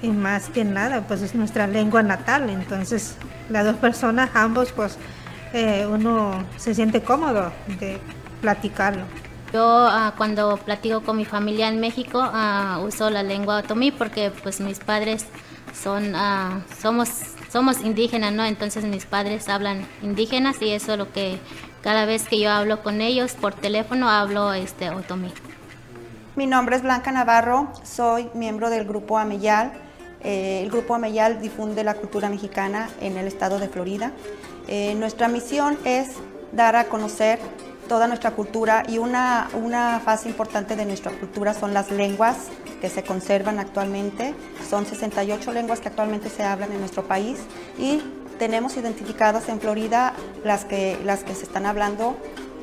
y 0.00 0.09
más 0.09 0.48
que 0.48 0.64
nada, 0.64 1.02
pues 1.07 1.20
es 1.20 1.35
nuestra 1.35 1.66
lengua 1.66 2.02
natal. 2.02 2.48
Entonces, 2.48 3.16
las 3.50 3.66
dos 3.66 3.76
personas, 3.76 4.31
ambos, 4.33 4.72
pues 4.72 4.96
eh, 5.52 5.87
uno 5.87 6.42
se 6.57 6.74
siente 6.74 7.02
cómodo 7.02 7.52
de 7.78 7.98
platicarlo. 8.40 9.04
Yo 9.52 9.62
ah, 9.62 10.14
cuando 10.16 10.57
platico 10.57 11.02
con 11.02 11.18
mi 11.18 11.26
familia 11.26 11.68
en 11.68 11.81
México 11.81 12.20
ah, 12.22 12.81
uso 12.83 13.11
la 13.11 13.22
lengua 13.22 13.59
otomí 13.59 13.90
porque 13.90 14.33
pues 14.42 14.61
mis 14.61 14.78
padres 14.78 15.26
son 15.74 16.14
ah, 16.14 16.61
somos 16.81 17.11
somos 17.50 17.80
indígenas, 17.80 18.32
¿no? 18.32 18.44
Entonces 18.44 18.84
mis 18.84 19.06
padres 19.06 19.48
hablan 19.48 19.87
indígenas 20.02 20.61
y 20.61 20.70
eso 20.70 20.92
es 20.92 20.98
lo 20.98 21.12
que 21.12 21.38
cada 21.82 22.04
vez 22.04 22.28
que 22.28 22.38
yo 22.38 22.50
hablo 22.50 22.82
con 22.82 23.00
ellos 23.00 23.32
por 23.32 23.54
teléfono 23.54 24.08
hablo 24.08 24.52
este 24.52 24.90
otomí. 24.90 25.32
Mi 26.37 26.46
nombre 26.46 26.76
es 26.76 26.82
Blanca 26.82 27.11
Navarro, 27.11 27.68
soy 27.82 28.30
miembro 28.34 28.70
del 28.70 28.87
grupo 28.87 29.18
Ameyal. 29.18 29.72
Eh, 30.22 30.62
el 30.62 30.70
grupo 30.70 30.94
Ameyal 30.94 31.40
difunde 31.40 31.84
la 31.84 31.94
cultura 31.94 32.28
mexicana 32.28 32.88
en 33.00 33.16
el 33.16 33.26
estado 33.26 33.58
de 33.58 33.68
Florida. 33.68 34.12
Eh, 34.68 34.94
nuestra 34.96 35.28
misión 35.28 35.78
es 35.84 36.11
dar 36.52 36.76
a 36.76 36.84
conocer 36.84 37.38
toda 37.88 38.07
nuestra 38.07 38.33
cultura 38.33 38.85
y 38.87 38.98
una, 38.98 39.48
una 39.55 40.01
fase 40.01 40.29
importante 40.29 40.77
de 40.77 40.85
nuestra 40.85 41.11
cultura 41.11 41.55
son 41.55 41.74
las 41.74 41.90
lenguas 41.90 42.37
que 42.81 42.90
se 42.90 43.03
conservan 43.03 43.59
actualmente. 43.59 44.35
Son 44.68 44.87
68 44.87 45.53
lenguas 45.53 45.81
que 45.81 45.88
actualmente 45.88 46.29
se 46.29 46.44
hablan 46.44 46.70
en 46.72 46.81
nuestro 46.81 47.05
país 47.09 47.38
y 47.79 48.03
tenemos 48.38 48.77
identificadas 48.77 49.48
en 49.48 49.61
Florida 49.61 50.12
las 50.44 50.64
que, 50.64 50.98
las 51.05 51.24
que 51.24 51.35
se 51.35 51.42
están 51.42 51.66
hablando 51.66 52.16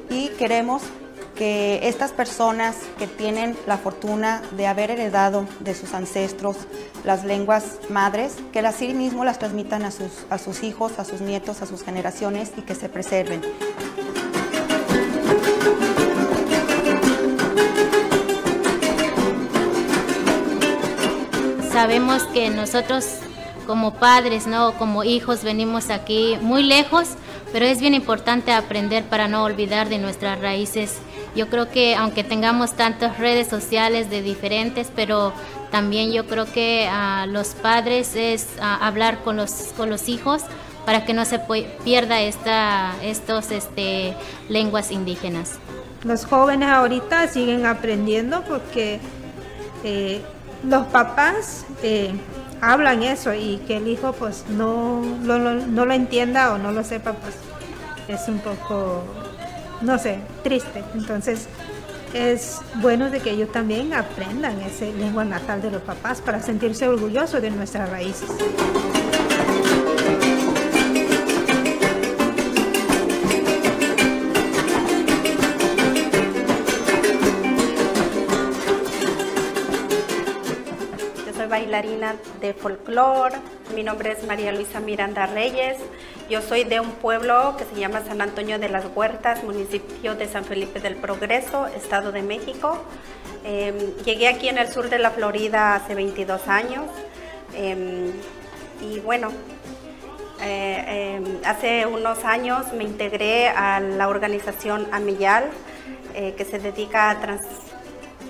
y 0.10 0.30
queremos 0.30 0.84
que 1.36 1.82
estas 1.84 2.12
personas 2.12 2.78
que 2.98 3.08
tienen 3.08 3.58
la 3.68 3.78
fortuna 3.78 4.42
de 4.56 4.68
haber 4.68 4.92
heredado 4.92 5.46
de 5.60 5.76
sus 5.76 5.94
ancestros 5.94 6.56
las 7.04 7.26
lenguas 7.26 7.80
madres, 7.90 8.36
que 8.54 8.62
las 8.62 8.76
sí 8.76 8.94
mismo 8.94 9.26
las 9.26 9.38
transmitan 9.38 9.84
a 9.84 9.92
sus, 9.92 10.26
a 10.30 10.38
sus 10.38 10.64
hijos, 10.64 10.98
a 10.98 11.04
sus 11.04 11.20
nietos, 11.22 11.62
a 11.62 11.66
sus 11.66 11.84
generaciones 11.84 12.54
y 12.58 12.62
que 12.62 12.74
se 12.74 12.88
preserven. 12.88 13.42
Sabemos 21.71 22.23
que 22.34 22.49
nosotros 22.49 23.06
como 23.67 23.95
padres, 23.95 24.47
¿no? 24.47 24.73
como 24.73 25.04
hijos 25.04 25.43
venimos 25.43 25.89
aquí 25.89 26.38
muy 26.41 26.63
lejos, 26.63 27.10
pero 27.51 27.65
es 27.65 27.80
bien 27.80 27.93
importante 27.93 28.51
aprender 28.51 29.04
para 29.04 29.28
no 29.28 29.43
olvidar 29.43 29.89
de 29.89 29.97
nuestras 29.97 30.39
raíces. 30.39 30.97
Yo 31.36 31.49
creo 31.49 31.69
que 31.69 31.95
aunque 31.95 32.23
tengamos 32.23 32.73
tantas 32.73 33.17
redes 33.17 33.47
sociales 33.47 34.10
de 34.10 34.21
diferentes, 34.21 34.91
pero 34.95 35.34
también 35.71 36.12
yo 36.13 36.25
creo 36.28 36.45
que 36.45 36.88
a 36.89 37.25
los 37.25 37.49
padres 37.49 38.15
es 38.15 38.47
hablar 38.62 39.23
con 39.23 39.38
los, 39.38 39.51
con 39.75 39.89
los 39.89 40.08
hijos 40.08 40.43
para 40.86 41.06
que 41.06 41.13
no 41.13 41.26
se 41.26 41.39
pierda 41.84 42.21
esta, 42.21 42.93
estos 43.02 43.52
este, 43.52 44.15
lenguas 44.50 44.91
indígenas. 44.91 45.60
Los 46.04 46.26
jóvenes 46.26 46.69
ahorita 46.69 47.28
siguen 47.28 47.65
aprendiendo 47.65 48.43
porque 48.43 49.00
eh, 49.84 50.21
los 50.63 50.86
papás 50.88 51.65
eh, 51.82 52.13
hablan 52.62 53.04
eso 53.04 53.34
y 53.34 53.58
que 53.67 53.78
el 53.78 53.88
hijo 53.88 54.13
pues 54.13 54.45
no, 54.50 55.02
no, 55.02 55.86
lo 55.86 55.93
entienda 55.93 56.54
o 56.54 56.58
no 56.58 56.71
lo 56.71 56.84
sepa, 56.84 57.13
pues 57.13 57.36
es 58.08 58.28
un 58.28 58.39
poco, 58.39 59.04
no 59.82 59.98
sé, 59.98 60.19
triste. 60.43 60.84
Entonces 60.93 61.48
es 62.13 62.60
bueno 62.76 63.10
de 63.10 63.19
que 63.19 63.32
ellos 63.32 63.52
también 63.52 63.93
aprendan 63.93 64.62
esa 64.62 64.86
lengua 64.86 65.26
natal 65.26 65.62
de 65.62 65.71
los 65.71 65.82
papás 65.82 66.21
para 66.21 66.41
sentirse 66.41 66.88
orgullosos 66.88 67.41
de 67.41 67.52
nuestras 67.52 67.89
raíces. 67.89 68.30
Bailarina 81.76 82.16
de 82.40 82.54
folclore. 82.54 83.36
Mi 83.76 83.84
nombre 83.84 84.14
es 84.14 84.26
María 84.26 84.54
Luisa 84.54 84.80
Miranda 84.80 85.26
Reyes. 85.26 85.78
Yo 86.30 86.42
soy 86.42 86.64
de 86.64 86.80
un 86.80 86.92
pueblo 86.92 87.56
que 87.58 87.66
se 87.66 87.76
llama 87.78 88.02
San 88.08 88.22
Antonio 88.22 88.58
de 88.60 88.70
las 88.70 88.86
Huertas, 88.96 89.44
municipio 89.44 90.16
de 90.16 90.26
San 90.28 90.46
Felipe 90.46 90.80
del 90.80 90.96
Progreso, 90.96 91.68
Estado 91.68 92.14
de 92.14 92.22
México. 92.22 92.78
Em, 93.44 93.76
llegué 94.06 94.30
aquí 94.30 94.48
en 94.48 94.58
el 94.58 94.70
sur 94.70 94.90
de 94.90 95.00
la 95.00 95.12
Florida 95.12 95.76
hace 95.76 95.96
22 95.96 96.48
años. 96.48 96.86
Em, 97.54 98.12
y 98.82 99.00
bueno, 99.02 99.32
eh, 100.42 101.18
em, 101.18 101.40
hace 101.44 101.86
unos 101.86 102.24
años 102.24 102.72
me 102.72 102.86
integré 102.86 103.50
a 103.50 103.82
la 103.82 104.08
organización 104.08 104.88
Amillal, 104.94 105.44
eh, 106.14 106.36
que 106.38 106.46
se 106.46 106.58
dedica 106.58 107.10
a 107.10 107.20
trans 107.20 107.42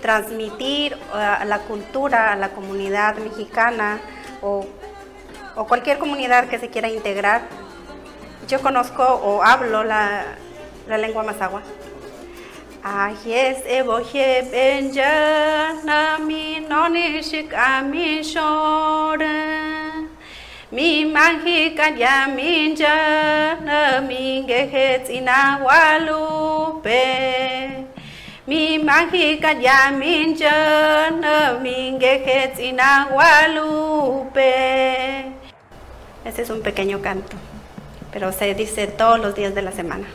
transmitir 0.01 0.93
eh, 0.93 1.45
la 1.45 1.59
cultura 1.59 2.33
a 2.33 2.35
la 2.35 2.49
comunidad 2.49 3.17
mexicana 3.17 3.99
o, 4.41 4.65
cualquier 5.67 5.97
comunidad 5.97 6.47
que 6.47 6.59
se 6.59 6.69
quiera 6.69 6.89
integrar. 6.89 7.41
Yo 8.47 8.61
conozco 8.61 9.03
o 9.03 9.41
hablo 9.41 9.83
la, 9.83 10.23
la 10.87 10.97
lengua 10.97 11.23
mazagua. 11.23 11.61
Mi 20.71 21.05
minja 22.35 22.95
mi 28.47 28.77
mahi 28.77 29.39
kaya 29.41 29.91
mincha 29.97 31.09
na 31.09 31.57
ina 32.59 33.07
gualupe. 33.09 34.53
Ese 36.23 36.41
es 36.43 36.49
un 36.49 36.61
pequeño 36.61 37.01
canto, 37.01 37.35
pero 38.11 38.31
se 38.31 38.53
dice 38.53 38.87
todos 38.87 39.19
los 39.19 39.35
días 39.35 39.55
de 39.55 39.61
la 39.63 39.71
semana. 39.71 40.05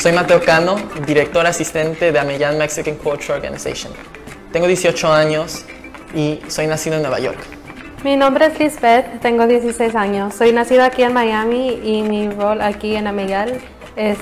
Soy 0.00 0.12
Mateo 0.12 0.42
Cano, 0.42 0.76
director 1.06 1.46
asistente 1.46 2.10
de 2.10 2.18
Ameyan 2.18 2.56
Mexican 2.56 2.96
Culture 2.96 3.34
Organization. 3.34 3.92
Tengo 4.52 4.66
18 4.66 5.12
años 5.12 5.64
y 6.12 6.40
soy 6.48 6.66
nacido 6.66 6.96
en 6.96 7.02
Nueva 7.02 7.20
York. 7.20 7.38
Mi 8.02 8.16
nombre 8.16 8.46
es 8.46 8.58
Lisbeth, 8.58 9.20
tengo 9.20 9.46
16 9.46 9.94
años. 9.94 10.34
Soy 10.34 10.52
nacido 10.52 10.82
aquí 10.82 11.02
en 11.04 11.12
Miami 11.12 11.80
y 11.84 12.02
mi 12.02 12.28
rol 12.30 12.60
aquí 12.60 12.96
en 12.96 13.06
Ameyal 13.06 13.60
es 13.94 14.18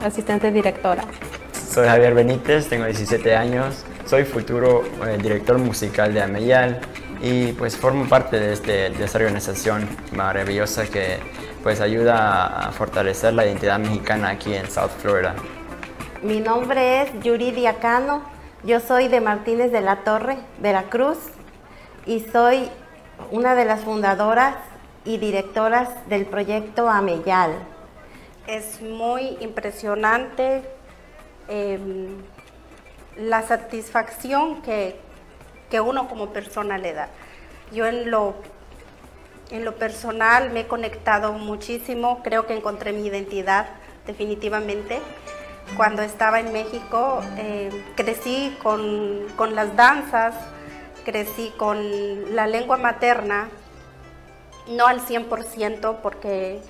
asistente 0.00 0.50
directora. 0.50 1.02
Soy 1.52 1.88
Javier 1.88 2.14
Benítez, 2.14 2.68
tengo 2.68 2.86
17 2.86 3.36
años. 3.36 3.84
Soy 4.06 4.24
futuro 4.24 4.84
eh, 5.06 5.18
director 5.20 5.58
musical 5.58 6.14
de 6.14 6.22
Ameyal 6.22 6.80
y 7.20 7.52
pues 7.52 7.76
formo 7.76 8.08
parte 8.08 8.38
de, 8.40 8.54
este, 8.54 8.90
de 8.90 9.04
esta 9.04 9.18
organización 9.18 9.86
maravillosa 10.12 10.86
que 10.86 11.18
pues 11.62 11.80
ayuda 11.80 12.68
a 12.68 12.72
fortalecer 12.72 13.34
la 13.34 13.44
identidad 13.44 13.78
mexicana 13.78 14.30
aquí 14.30 14.54
en 14.54 14.70
South 14.70 14.92
Florida. 15.02 15.34
Mi 16.22 16.40
nombre 16.40 17.02
es 17.02 17.10
Yuri 17.22 17.50
Diacano, 17.50 18.35
yo 18.66 18.80
soy 18.80 19.06
de 19.06 19.20
Martínez 19.20 19.70
de 19.70 19.80
la 19.80 20.02
Torre, 20.02 20.38
Veracruz, 20.58 21.18
y 22.04 22.20
soy 22.32 22.68
una 23.30 23.54
de 23.54 23.64
las 23.64 23.82
fundadoras 23.82 24.56
y 25.04 25.18
directoras 25.18 25.88
del 26.08 26.26
proyecto 26.26 26.88
Ameyal. 26.88 27.52
Es 28.48 28.82
muy 28.82 29.36
impresionante 29.40 30.62
em, 31.46 32.08
la 33.16 33.42
satisfacción 33.42 34.62
que, 34.62 34.98
que 35.70 35.80
uno 35.80 36.08
como 36.08 36.30
persona 36.30 36.76
le 36.76 36.92
da. 36.92 37.08
Yo 37.70 37.86
en 37.86 38.10
lo, 38.10 38.34
en 39.52 39.64
lo 39.64 39.76
personal 39.76 40.50
me 40.50 40.60
he 40.60 40.66
conectado 40.66 41.32
muchísimo, 41.32 42.20
creo 42.24 42.46
que 42.46 42.56
encontré 42.56 42.92
mi 42.92 43.06
identidad 43.06 43.68
definitivamente. 44.08 45.00
Cuando 45.74 46.02
estaba 46.02 46.40
en 46.40 46.52
México 46.52 47.22
eh, 47.36 47.70
crecí 47.96 48.56
con, 48.62 49.26
con 49.36 49.54
las 49.54 49.74
danzas, 49.76 50.34
crecí 51.04 51.52
con 51.56 52.34
la 52.34 52.46
lengua 52.46 52.76
materna, 52.76 53.48
no 54.68 54.86
al 54.86 55.00
100% 55.00 55.96
porque 56.02 56.60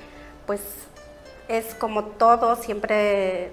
pues 0.46 0.60
es 1.48 1.74
como 1.74 2.04
todo, 2.04 2.56
siempre 2.56 3.52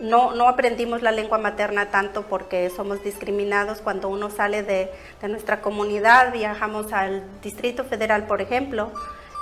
no, 0.00 0.34
no, 0.34 0.48
aprendimos 0.48 1.02
la 1.02 1.10
lengua 1.10 1.38
materna 1.38 1.90
tanto 1.90 2.22
porque 2.22 2.70
somos 2.70 3.02
discriminados 3.02 3.80
cuando 3.80 4.08
uno 4.08 4.30
sale 4.30 4.62
de, 4.62 4.90
de, 5.20 5.28
nuestra 5.28 5.60
comunidad, 5.60 6.32
viajamos 6.32 6.92
al 6.92 7.24
Distrito 7.42 7.84
Federal, 7.84 8.26
por 8.26 8.40
ejemplo. 8.40 8.92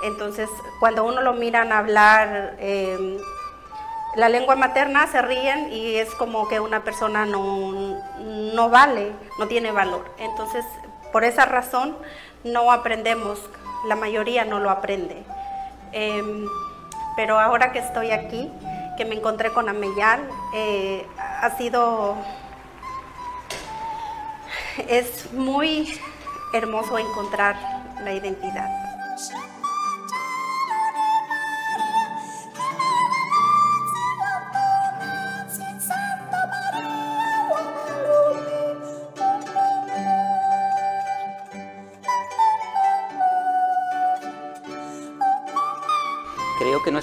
Entonces, 0.03 0.49
cuando 0.79 1.03
uno 1.03 1.21
lo 1.21 1.33
miran 1.33 1.71
hablar 1.71 2.55
eh, 2.59 3.19
la 4.17 4.29
lengua 4.29 4.55
materna, 4.55 5.05
se 5.07 5.21
ríen 5.21 5.71
y 5.71 5.95
es 5.95 6.13
como 6.15 6.47
que 6.47 6.59
una 6.59 6.83
persona 6.83 7.25
no, 7.25 8.01
no 8.19 8.69
vale, 8.69 9.11
no 9.37 9.47
tiene 9.47 9.71
valor. 9.71 10.11
Entonces, 10.17 10.65
por 11.13 11.23
esa 11.23 11.45
razón, 11.45 11.95
no 12.43 12.71
aprendemos, 12.71 13.39
la 13.87 13.95
mayoría 13.95 14.43
no 14.43 14.59
lo 14.59 14.71
aprende. 14.71 15.23
Eh, 15.91 16.45
pero 17.15 17.39
ahora 17.39 17.71
que 17.71 17.79
estoy 17.79 18.09
aquí, 18.09 18.51
que 18.97 19.05
me 19.05 19.15
encontré 19.15 19.53
con 19.53 19.69
Ameyal, 19.69 20.27
eh, 20.55 21.05
ha 21.17 21.55
sido, 21.55 22.17
es 24.87 25.31
muy 25.31 25.99
hermoso 26.53 26.97
encontrar 26.97 27.55
la 28.03 28.13
identidad. 28.13 28.86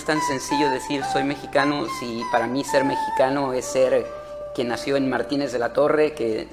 Es 0.05 0.09
tan 0.09 0.21
sencillo 0.21 0.69
decir 0.69 1.03
soy 1.03 1.25
mexicano 1.25 1.87
si 1.99 2.21
para 2.31 2.47
mí 2.47 2.63
ser 2.63 2.85
mexicano 2.85 3.55
es 3.55 3.65
ser 3.65 4.07
quien 4.55 4.69
nació 4.69 4.99
en 4.99 5.09
Martínez 5.09 5.51
de 5.51 5.59
la 5.59 5.73
Torre, 5.73 6.13
que 6.13 6.47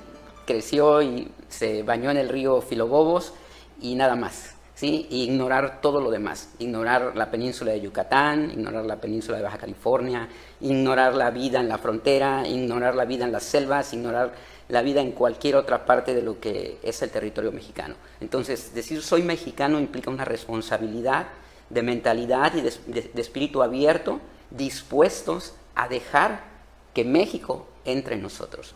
creció 0.48 1.02
y 1.02 1.30
se 1.50 1.84
bañó 1.84 2.12
en 2.12 2.16
el 2.16 2.30
río 2.30 2.62
Filobobos 2.62 3.34
y 3.82 3.96
nada 3.96 4.16
más. 4.16 4.56
¿sí? 4.74 5.06
ignorar 5.10 5.82
todo 5.82 6.00
lo 6.00 6.12
demás, 6.12 6.54
ignorar 6.60 7.18
la 7.18 7.30
península 7.30 7.74
de 7.74 7.82
Yucatán, 7.82 8.52
ignorar 8.52 8.86
la 8.86 9.02
península 9.02 9.36
de 9.36 9.44
Baja 9.44 9.58
California, 9.58 10.30
ignorar 10.62 11.14
la 11.16 11.30
vida 11.30 11.60
en 11.60 11.68
la 11.68 11.78
frontera, 11.78 12.48
ignorar 12.48 12.96
la 12.96 13.04
vida 13.04 13.26
en 13.26 13.34
las 13.34 13.44
selvas, 13.44 13.94
ignorar 13.94 14.32
la 14.70 14.82
vida 14.82 15.02
en 15.02 15.12
cualquier 15.12 15.58
otra 15.58 15.86
parte 15.86 16.14
de 16.14 16.22
lo 16.22 16.40
que 16.40 16.78
es 16.84 17.02
el 17.02 17.10
territorio 17.10 17.52
mexicano. 17.52 17.96
Entonces, 18.22 18.74
decir 18.74 19.02
soy 19.02 19.24
mexicano 19.24 19.78
implica 19.78 20.10
una 20.10 20.24
responsabilidad 20.24 21.28
de 21.72 21.82
mentalidad 21.82 22.54
y 22.56 22.62
de, 22.62 23.12
espíritu 23.16 23.64
abierto, 23.64 24.20
dispuestos 24.50 25.54
a 25.76 25.88
dejar 25.88 26.44
que 26.94 27.04
México 27.06 27.68
entre 27.86 28.16
en 28.16 28.22
nosotros. 28.22 28.76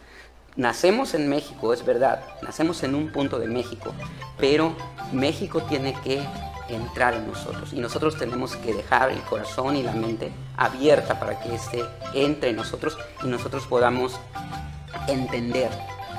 Nacemos 0.56 1.14
en 1.14 1.28
México, 1.28 1.74
es 1.74 1.86
verdad, 1.86 2.24
nacemos 2.42 2.82
en 2.84 2.96
un 2.96 3.12
punto 3.12 3.40
de 3.40 3.48
México, 3.48 3.94
pero 4.40 4.74
México 5.12 5.62
tiene 5.64 5.94
que 6.02 6.26
entrar 6.70 7.14
en 7.14 7.28
nosotros 7.28 7.74
y 7.74 7.80
nosotros 7.80 8.18
tenemos 8.18 8.56
que 8.56 8.74
dejar 8.74 9.12
el 9.12 9.22
corazón 9.22 9.76
y 9.76 9.84
la 9.84 9.92
mente 9.92 10.32
abierta 10.58 11.20
para 11.20 11.40
que 11.40 11.54
éste 11.54 11.84
entre 12.14 12.52
en 12.52 12.56
nosotros 12.56 12.98
y 13.24 13.28
nosotros 13.28 13.68
podamos 13.68 14.20
entender 15.08 15.70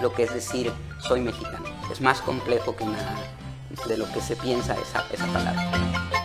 lo 0.03 0.13
que 0.13 0.25
es 0.25 0.35
decir 0.35 0.71
soy 1.01 1.21
mexicano. 1.21 1.65
Es 1.91 2.01
más 2.01 2.21
complejo 2.21 2.77
que 2.77 2.85
nada 2.85 3.17
de 3.89 3.97
lo 3.97 4.11
que 4.13 4.21
se 4.21 4.37
piensa 4.37 4.75
esa, 4.75 5.05
esa 5.13 5.27
palabra. 5.27 6.16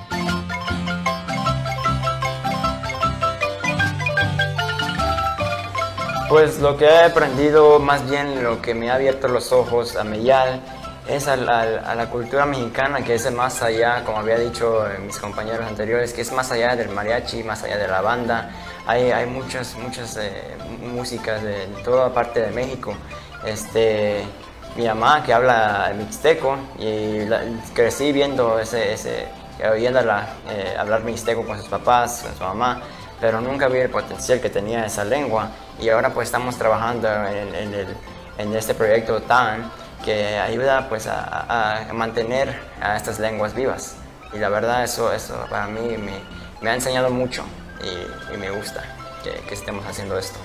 Pues 6.32 6.60
lo 6.60 6.78
que 6.78 6.86
he 6.86 7.04
aprendido, 7.04 7.78
más 7.80 8.10
bien 8.10 8.42
lo 8.42 8.62
que 8.62 8.74
me 8.74 8.90
ha 8.90 8.96
abierto 8.96 9.28
los 9.28 9.52
ojos 9.52 9.98
a 9.98 10.06
Meyal, 10.06 10.62
es 11.06 11.28
a 11.28 11.36
la, 11.36 12.10
cultura 12.10 12.46
mexicana, 12.46 13.04
que 13.04 13.16
es 13.16 13.30
más 13.34 13.62
allá, 13.62 14.06
como 14.06 14.20
había 14.20 14.38
dicho 14.38 14.86
mis 15.06 15.18
compañeros 15.18 15.68
anteriores, 15.68 16.14
que 16.14 16.22
es 16.22 16.32
más 16.32 16.50
allá 16.54 16.78
del 16.78 16.88
mariachi, 16.88 17.44
más 17.44 17.64
allá 17.64 17.78
de 17.78 17.86
la 17.86 18.00
banda. 18.00 18.50
Hay, 18.88 19.26
muchas, 19.26 19.76
muchas 19.76 20.16
eh, 20.16 20.56
músicas 20.94 21.44
de, 21.44 21.68
toda 21.84 22.14
parte 22.14 22.40
de 22.40 22.52
México. 22.52 22.94
Este, 23.46 24.24
mi 24.78 24.86
mamá 24.88 25.24
que 25.26 25.34
habla 25.34 25.92
mixteco 25.98 26.56
y 26.80 27.28
crecí 27.74 28.14
viendo 28.14 28.58
ese, 28.58 28.94
ese 28.94 29.28
oyéndola 29.70 30.30
eh, 30.50 30.76
hablar 30.80 31.04
mixteco 31.04 31.46
con 31.46 31.58
sus 31.58 31.68
papás, 31.68 32.22
con 32.24 32.38
su 32.38 32.44
mamá 32.46 32.82
pero 33.22 33.40
nunca 33.40 33.68
vi 33.68 33.78
el 33.78 33.90
potencial 33.90 34.42
que 34.42 34.50
tenía 34.50 34.84
esa 34.84 35.06
lengua 35.06 35.52
y 35.82 35.90
ahora 35.90 36.14
pues 36.14 36.28
estamos 36.28 36.58
trabajando 36.58 37.08
en, 37.10 38.56
este 38.56 38.74
proyecto 38.74 39.22
TAN 39.22 39.72
que 40.06 40.38
ayuda 40.38 40.88
pues 40.90 41.08
a, 41.08 41.88
mantener 41.94 42.56
a 42.82 42.96
estas 42.96 43.20
lenguas 43.20 43.54
vivas 43.54 43.96
y 44.34 44.38
la 44.38 44.50
verdad 44.50 44.84
eso, 44.84 45.12
eso 45.12 45.46
para 45.50 45.68
mí 45.68 45.98
me, 46.62 46.70
ha 46.70 46.74
enseñado 46.74 47.10
mucho 47.10 47.44
y, 47.82 48.38
me 48.38 48.50
gusta 48.52 48.84
que 49.24 49.54
estemos 49.54 49.86
haciendo 49.86 50.18
esto. 50.18 50.40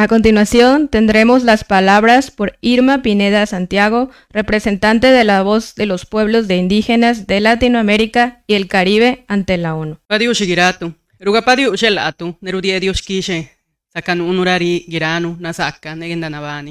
A 0.00 0.06
continuación 0.06 0.86
tendremos 0.86 1.42
las 1.42 1.64
palabras 1.64 2.30
por 2.30 2.56
Irma 2.60 3.02
Pineda 3.02 3.44
Santiago, 3.46 4.10
representante 4.30 5.08
de 5.08 5.24
la 5.24 5.42
voz 5.42 5.74
de 5.74 5.86
los 5.86 6.06
pueblos 6.06 6.46
de 6.46 6.54
indígenas 6.54 7.26
de 7.26 7.40
Latinoamérica 7.40 8.44
y 8.46 8.54
el 8.54 8.68
Caribe 8.68 9.24
ante 9.26 9.56
la 9.56 9.74
ONU. 9.74 9.98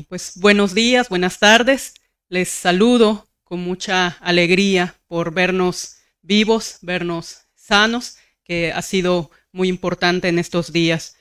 Pues 0.07 0.31
buenos 0.37 0.73
días, 0.73 1.09
buenas 1.09 1.37
tardes. 1.37 1.95
Les 2.29 2.47
saludo 2.47 3.27
con 3.43 3.59
mucha 3.59 4.15
alegría 4.21 4.95
por 5.05 5.33
vernos 5.33 5.97
vivos, 6.21 6.77
vernos 6.81 7.39
sanos, 7.55 8.15
que 8.45 8.71
ha 8.71 8.81
sido 8.81 9.31
muy 9.51 9.67
importante 9.67 10.29
en 10.29 10.39
estos 10.39 10.71
días. 10.71 11.16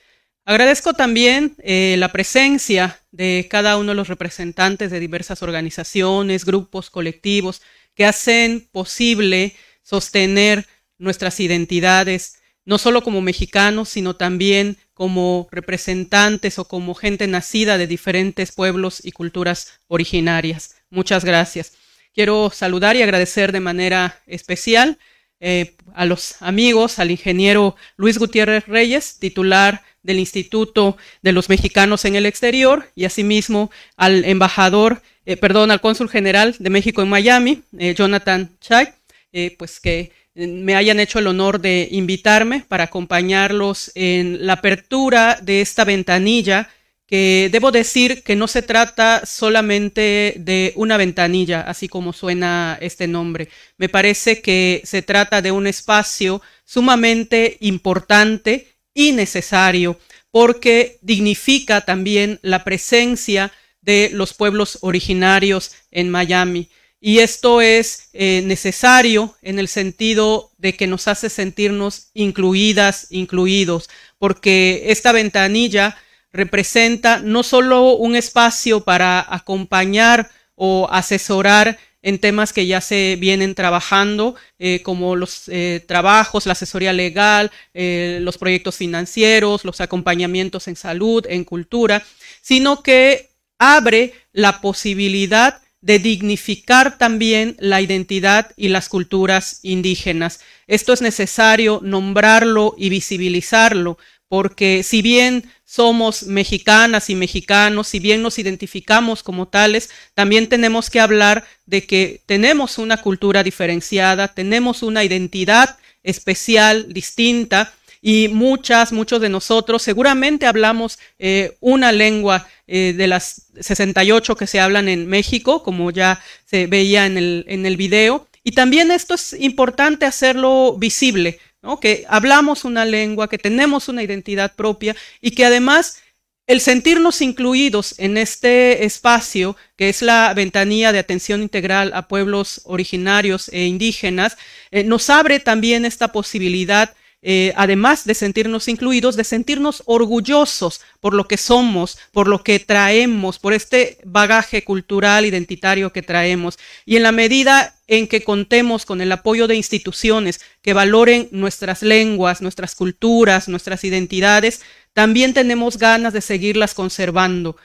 Agradezco 0.47 0.93
también 0.93 1.57
eh, 1.57 1.97
la 1.99 2.13
presencia 2.13 3.01
de 3.11 3.47
cada 3.51 3.75
uno 3.75 3.89
de 3.89 3.95
los 3.95 4.07
representantes 4.07 4.89
de 4.91 5.01
diversas 5.01 5.43
organizaciones, 5.43 6.45
grupos, 6.45 6.89
colectivos 6.89 7.61
que 7.95 8.05
hacen 8.05 8.65
posible 8.71 9.57
sostener 9.83 10.65
nuestras 10.99 11.41
identidades, 11.41 12.37
no 12.63 12.77
solo 12.77 13.01
como 13.03 13.19
mexicanos, 13.19 13.89
sino 13.89 14.15
también 14.15 14.77
como 14.93 15.49
representantes 15.51 16.59
o 16.59 16.65
como 16.65 16.95
gente 16.95 17.27
nacida 17.27 17.77
de 17.77 17.87
diferentes 17.87 18.53
pueblos 18.53 19.01
y 19.03 19.11
culturas 19.11 19.81
originarias. 19.89 20.77
Muchas 20.89 21.25
gracias. 21.25 21.73
Quiero 22.13 22.51
saludar 22.51 22.95
y 22.95 23.01
agradecer 23.01 23.51
de 23.51 23.59
manera 23.59 24.21
especial 24.25 24.97
eh, 25.39 25.75
a 25.93 26.05
los 26.05 26.41
amigos, 26.41 26.99
al 26.99 27.11
ingeniero 27.11 27.75
Luis 27.95 28.17
Gutiérrez 28.17 28.65
Reyes, 28.67 29.17
titular 29.19 29.83
del 30.07 30.19
Instituto 30.19 30.97
de 31.21 31.33
los 31.33 31.49
Mexicanos 31.49 32.05
en 32.05 32.15
el 32.15 32.25
Exterior 32.25 32.89
y 32.95 33.05
asimismo 33.05 33.69
al 33.97 34.25
embajador, 34.25 35.01
eh, 35.25 35.37
perdón, 35.37 35.69
al 35.69 35.81
cónsul 35.81 36.09
general 36.09 36.55
de 36.57 36.69
México 36.69 37.01
en 37.01 37.09
Miami, 37.09 37.61
eh, 37.77 37.93
Jonathan 37.93 38.57
Chai, 38.59 38.93
eh, 39.33 39.55
pues 39.59 39.79
que 39.79 40.11
me 40.33 40.75
hayan 40.75 40.99
hecho 40.99 41.19
el 41.19 41.27
honor 41.27 41.59
de 41.59 41.87
invitarme 41.91 42.63
para 42.67 42.85
acompañarlos 42.85 43.91
en 43.95 44.45
la 44.45 44.53
apertura 44.53 45.39
de 45.41 45.61
esta 45.61 45.83
ventanilla 45.83 46.69
que 47.07 47.49
debo 47.51 47.71
decir 47.71 48.21
que 48.21 48.35
no 48.35 48.47
se 48.47 48.61
trata 48.61 49.25
solamente 49.25 50.35
de 50.37 50.73
una 50.75 50.97
ventanilla, 50.97 51.61
así 51.61 51.87
como 51.87 52.11
suena 52.11 52.77
este 52.81 53.07
nombre. 53.07 53.47
Me 53.77 53.87
parece 53.87 54.41
que 54.41 54.81
se 54.83 55.01
trata 55.01 55.41
de 55.41 55.51
un 55.51 55.67
espacio 55.67 56.41
sumamente 56.65 57.57
importante 57.61 58.75
y 58.93 59.13
necesario 59.13 59.97
porque 60.31 60.99
dignifica 61.01 61.81
también 61.81 62.39
la 62.41 62.65
presencia 62.65 63.53
de 63.81 64.09
los 64.11 64.33
pueblos 64.33 64.79
originarios 64.81 65.71
en 65.91 66.09
Miami. 66.09 66.69
Y 66.99 67.19
esto 67.19 67.61
es 67.61 68.09
eh, 68.11 68.41
necesario 68.43 69.35
en 69.41 69.59
el 69.59 69.69
sentido 69.69 70.51
de 70.57 70.75
que 70.75 70.87
nos 70.87 71.07
hace 71.07 71.29
sentirnos 71.29 72.09
incluidas, 72.13 73.07
incluidos, 73.11 73.89
porque 74.17 74.83
esta 74.87 75.13
ventanilla 75.13 75.95
representa 76.31 77.19
no 77.19 77.43
solo 77.43 77.95
un 77.95 78.15
espacio 78.15 78.83
para 78.83 79.25
acompañar 79.33 80.29
o 80.55 80.87
asesorar 80.91 81.77
en 82.01 82.19
temas 82.19 82.53
que 82.53 82.65
ya 82.65 82.79
se 82.79 83.17
vienen 83.19 83.55
trabajando, 83.55 84.35
eh, 84.59 84.81
como 84.81 85.15
los 85.15 85.49
eh, 85.49 85.83
trabajos, 85.87 86.45
la 86.45 86.53
asesoría 86.53 86.93
legal, 86.93 87.51
eh, 87.73 88.19
los 88.21 88.37
proyectos 88.37 88.77
financieros, 88.77 89.65
los 89.65 89.81
acompañamientos 89.81 90.67
en 90.67 90.75
salud, 90.75 91.25
en 91.27 91.43
cultura, 91.43 92.03
sino 92.41 92.81
que 92.81 93.31
abre 93.59 94.13
la 94.31 94.61
posibilidad 94.61 95.61
de 95.81 95.99
dignificar 95.99 96.97
también 96.97 97.55
la 97.59 97.81
identidad 97.81 98.51
y 98.55 98.69
las 98.69 98.89
culturas 98.89 99.59
indígenas. 99.63 100.39
Esto 100.65 100.93
es 100.93 101.01
necesario 101.01 101.79
nombrarlo 101.83 102.75
y 102.77 102.89
visibilizarlo, 102.89 103.97
porque 104.29 104.83
si 104.83 105.01
bien 105.01 105.49
somos 105.65 106.23
mexicanas 106.23 107.09
y 107.09 107.15
mexicanos, 107.15 107.87
si 107.87 107.99
bien 107.99 108.21
nos 108.21 108.39
identificamos 108.39 109.23
como 109.23 109.47
tales, 109.47 109.89
también 110.13 110.47
tenemos 110.47 110.89
que 110.89 110.99
hablar 110.99 111.45
de 111.65 111.85
que 111.85 112.21
tenemos 112.25 112.77
una 112.77 112.97
cultura 112.97 113.43
diferenciada, 113.43 114.29
tenemos 114.29 114.83
una 114.83 115.03
identidad 115.03 115.77
especial, 116.03 116.93
distinta, 116.93 117.73
y 118.01 118.27
muchas, 118.27 118.93
muchos 118.93 119.19
de 119.21 119.29
nosotros 119.29 119.81
seguramente 119.81 120.45
hablamos 120.45 120.99
eh, 121.19 121.57
una 121.59 121.91
lengua 121.91 122.47
eh, 122.67 122.93
de 122.95 123.07
las 123.07 123.47
68 123.59 124.35
que 124.35 124.47
se 124.47 124.59
hablan 124.59 124.87
en 124.87 125.07
México, 125.07 125.63
como 125.63 125.91
ya 125.91 126.21
se 126.45 126.67
veía 126.67 127.05
en 127.05 127.17
el, 127.17 127.45
en 127.47 127.65
el 127.65 127.75
video. 127.75 128.27
Y 128.43 128.51
también 128.51 128.91
esto 128.91 129.15
es 129.15 129.33
importante 129.33 130.05
hacerlo 130.05 130.77
visible 130.77 131.39
que 131.81 132.05
hablamos 132.07 132.65
una 132.65 132.85
lengua, 132.85 133.29
que 133.29 133.37
tenemos 133.37 133.89
una 133.89 134.03
identidad 134.03 134.55
propia 134.55 134.95
y 135.21 135.31
que 135.31 135.45
además 135.45 136.01
el 136.47 136.61
sentirnos 136.61 137.21
incluidos 137.21 137.95
en 137.97 138.15
este 138.15 138.85
espacio, 138.85 139.57
que 139.75 139.89
es 139.89 140.01
la 140.01 140.33
ventanilla 140.33 140.93
de 140.93 140.99
atención 140.99 141.41
integral 141.41 141.91
a 141.93 142.07
pueblos 142.07 142.61
originarios 142.63 143.49
e 143.49 143.65
indígenas, 143.65 144.37
eh, 144.71 144.85
nos 144.85 145.09
abre 145.09 145.41
también 145.41 145.83
esta 145.83 146.13
posibilidad 146.13 146.95
eh, 147.23 147.51
además 147.57 148.05
de 148.05 148.13
sentirnos 148.13 148.67
incluidos, 148.67 149.15
de 149.15 149.23
sentirnos 149.23 149.81
orgullosos 149.85 150.81
por 151.01 151.13
lo 151.13 151.27
que 151.27 151.37
somos, 151.37 151.97
por 152.11 152.27
lo 152.27 152.43
que 152.43 152.59
traemos, 152.59 153.39
por 153.39 153.53
este 153.53 153.97
bagaje 154.05 154.63
cultural, 154.63 155.25
identitario 155.25 155.91
que 155.91 156.03
traemos. 156.03 156.59
Y 156.85 156.95
en 156.95 157.03
la 157.03 157.11
medida 157.11 157.76
en 157.87 158.07
que 158.07 158.23
contemos 158.23 158.85
con 158.85 159.01
el 159.01 159.11
apoyo 159.11 159.47
de 159.47 159.55
instituciones 159.55 160.41
que 160.61 160.73
valoren 160.73 161.29
nuestras 161.31 161.81
lenguas, 161.81 162.41
nuestras 162.41 162.75
culturas, 162.75 163.47
nuestras 163.47 163.83
identidades, 163.83 164.61
también 164.93 165.33
tenemos 165.33 165.77
ganas 165.77 166.13
de 166.13 166.21
seguirlas 166.21 166.73
conservando 166.73 167.55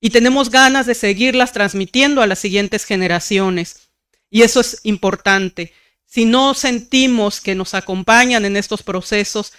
y 0.00 0.10
tenemos 0.10 0.50
ganas 0.50 0.86
de 0.86 0.94
seguirlas 0.94 1.52
transmitiendo 1.52 2.22
a 2.22 2.26
las 2.26 2.38
siguientes 2.38 2.84
generaciones. 2.84 3.88
Y 4.30 4.42
eso 4.42 4.60
es 4.60 4.80
importante 4.84 5.72
si 6.10 6.24
no 6.24 6.54
sentimos 6.54 7.40
que 7.40 7.54
nos 7.54 7.72
acompañan 7.72 8.44
en 8.44 8.56
estos 8.56 8.82
procesos, 8.82 9.52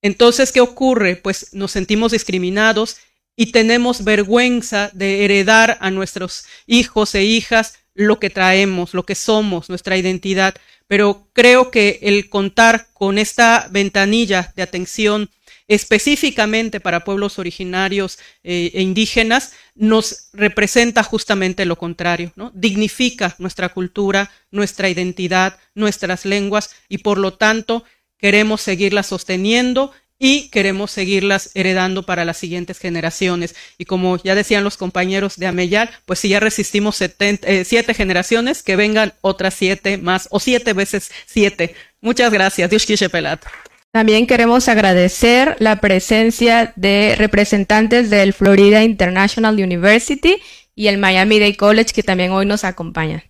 entonces, 0.00 0.50
¿qué 0.50 0.62
ocurre? 0.62 1.16
Pues 1.16 1.52
nos 1.52 1.72
sentimos 1.72 2.12
discriminados 2.12 2.96
y 3.36 3.52
tenemos 3.52 4.02
vergüenza 4.02 4.90
de 4.94 5.26
heredar 5.26 5.76
a 5.82 5.90
nuestros 5.90 6.46
hijos 6.66 7.14
e 7.14 7.24
hijas 7.24 7.74
lo 7.94 8.18
que 8.18 8.30
traemos, 8.30 8.94
lo 8.94 9.04
que 9.04 9.14
somos, 9.14 9.68
nuestra 9.68 9.96
identidad. 9.96 10.54
Pero 10.86 11.28
creo 11.32 11.70
que 11.70 12.00
el 12.02 12.28
contar 12.28 12.88
con 12.92 13.18
esta 13.18 13.68
ventanilla 13.70 14.52
de 14.56 14.62
atención 14.62 15.30
específicamente 15.66 16.80
para 16.80 17.04
pueblos 17.04 17.38
originarios 17.38 18.18
eh, 18.42 18.70
e 18.74 18.82
indígenas, 18.82 19.52
nos 19.74 20.28
representa 20.32 21.02
justamente 21.02 21.64
lo 21.64 21.76
contrario, 21.76 22.32
¿no? 22.36 22.50
Dignifica 22.54 23.34
nuestra 23.38 23.70
cultura, 23.70 24.30
nuestra 24.50 24.88
identidad, 24.88 25.58
nuestras 25.74 26.26
lenguas 26.26 26.70
y 26.88 26.98
por 26.98 27.18
lo 27.18 27.34
tanto 27.34 27.84
queremos 28.18 28.60
seguirlas 28.60 29.06
sosteniendo 29.06 29.92
y 30.18 30.48
queremos 30.50 30.90
seguirlas 30.90 31.50
heredando 31.54 32.04
para 32.04 32.24
las 32.24 32.36
siguientes 32.36 32.78
generaciones. 32.78 33.54
Y 33.78 33.84
como 33.84 34.16
ya 34.16 34.34
decían 34.34 34.64
los 34.64 34.76
compañeros 34.76 35.36
de 35.36 35.46
Ameyal, 35.46 35.90
pues 36.06 36.20
si 36.20 36.28
ya 36.28 36.40
resistimos 36.40 37.00
eh, 37.00 37.64
siete 37.64 37.94
generaciones, 37.94 38.62
que 38.62 38.76
vengan 38.76 39.14
otras 39.20 39.54
siete 39.54 39.98
más 39.98 40.28
o 40.30 40.40
siete 40.40 40.72
veces 40.72 41.10
siete. 41.26 41.74
Muchas 42.00 42.32
gracias. 42.32 42.70
Dios 42.70 42.86
Pelat. 43.10 43.44
También 43.92 44.26
queremos 44.26 44.68
agradecer 44.68 45.56
la 45.60 45.80
presencia 45.80 46.72
de 46.74 47.14
representantes 47.16 48.10
del 48.10 48.32
Florida 48.32 48.82
International 48.82 49.54
University 49.54 50.36
y 50.74 50.88
el 50.88 50.98
Miami 50.98 51.38
Day 51.38 51.54
College 51.54 51.92
que 51.94 52.02
también 52.02 52.32
hoy 52.32 52.44
nos 52.44 52.64
acompañan. 52.64 53.22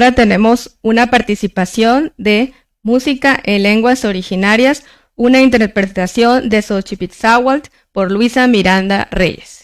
Ahora 0.00 0.12
tenemos 0.12 0.78
una 0.80 1.10
participación 1.10 2.14
de 2.16 2.54
Música 2.82 3.38
en 3.44 3.64
Lenguas 3.64 4.06
Originarias, 4.06 4.82
una 5.14 5.42
interpretación 5.42 6.48
de 6.48 6.62
Xochipitzahualt 6.62 7.66
por 7.92 8.10
Luisa 8.10 8.46
Miranda 8.46 9.08
Reyes. 9.10 9.59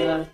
Yeah. 0.00 0.29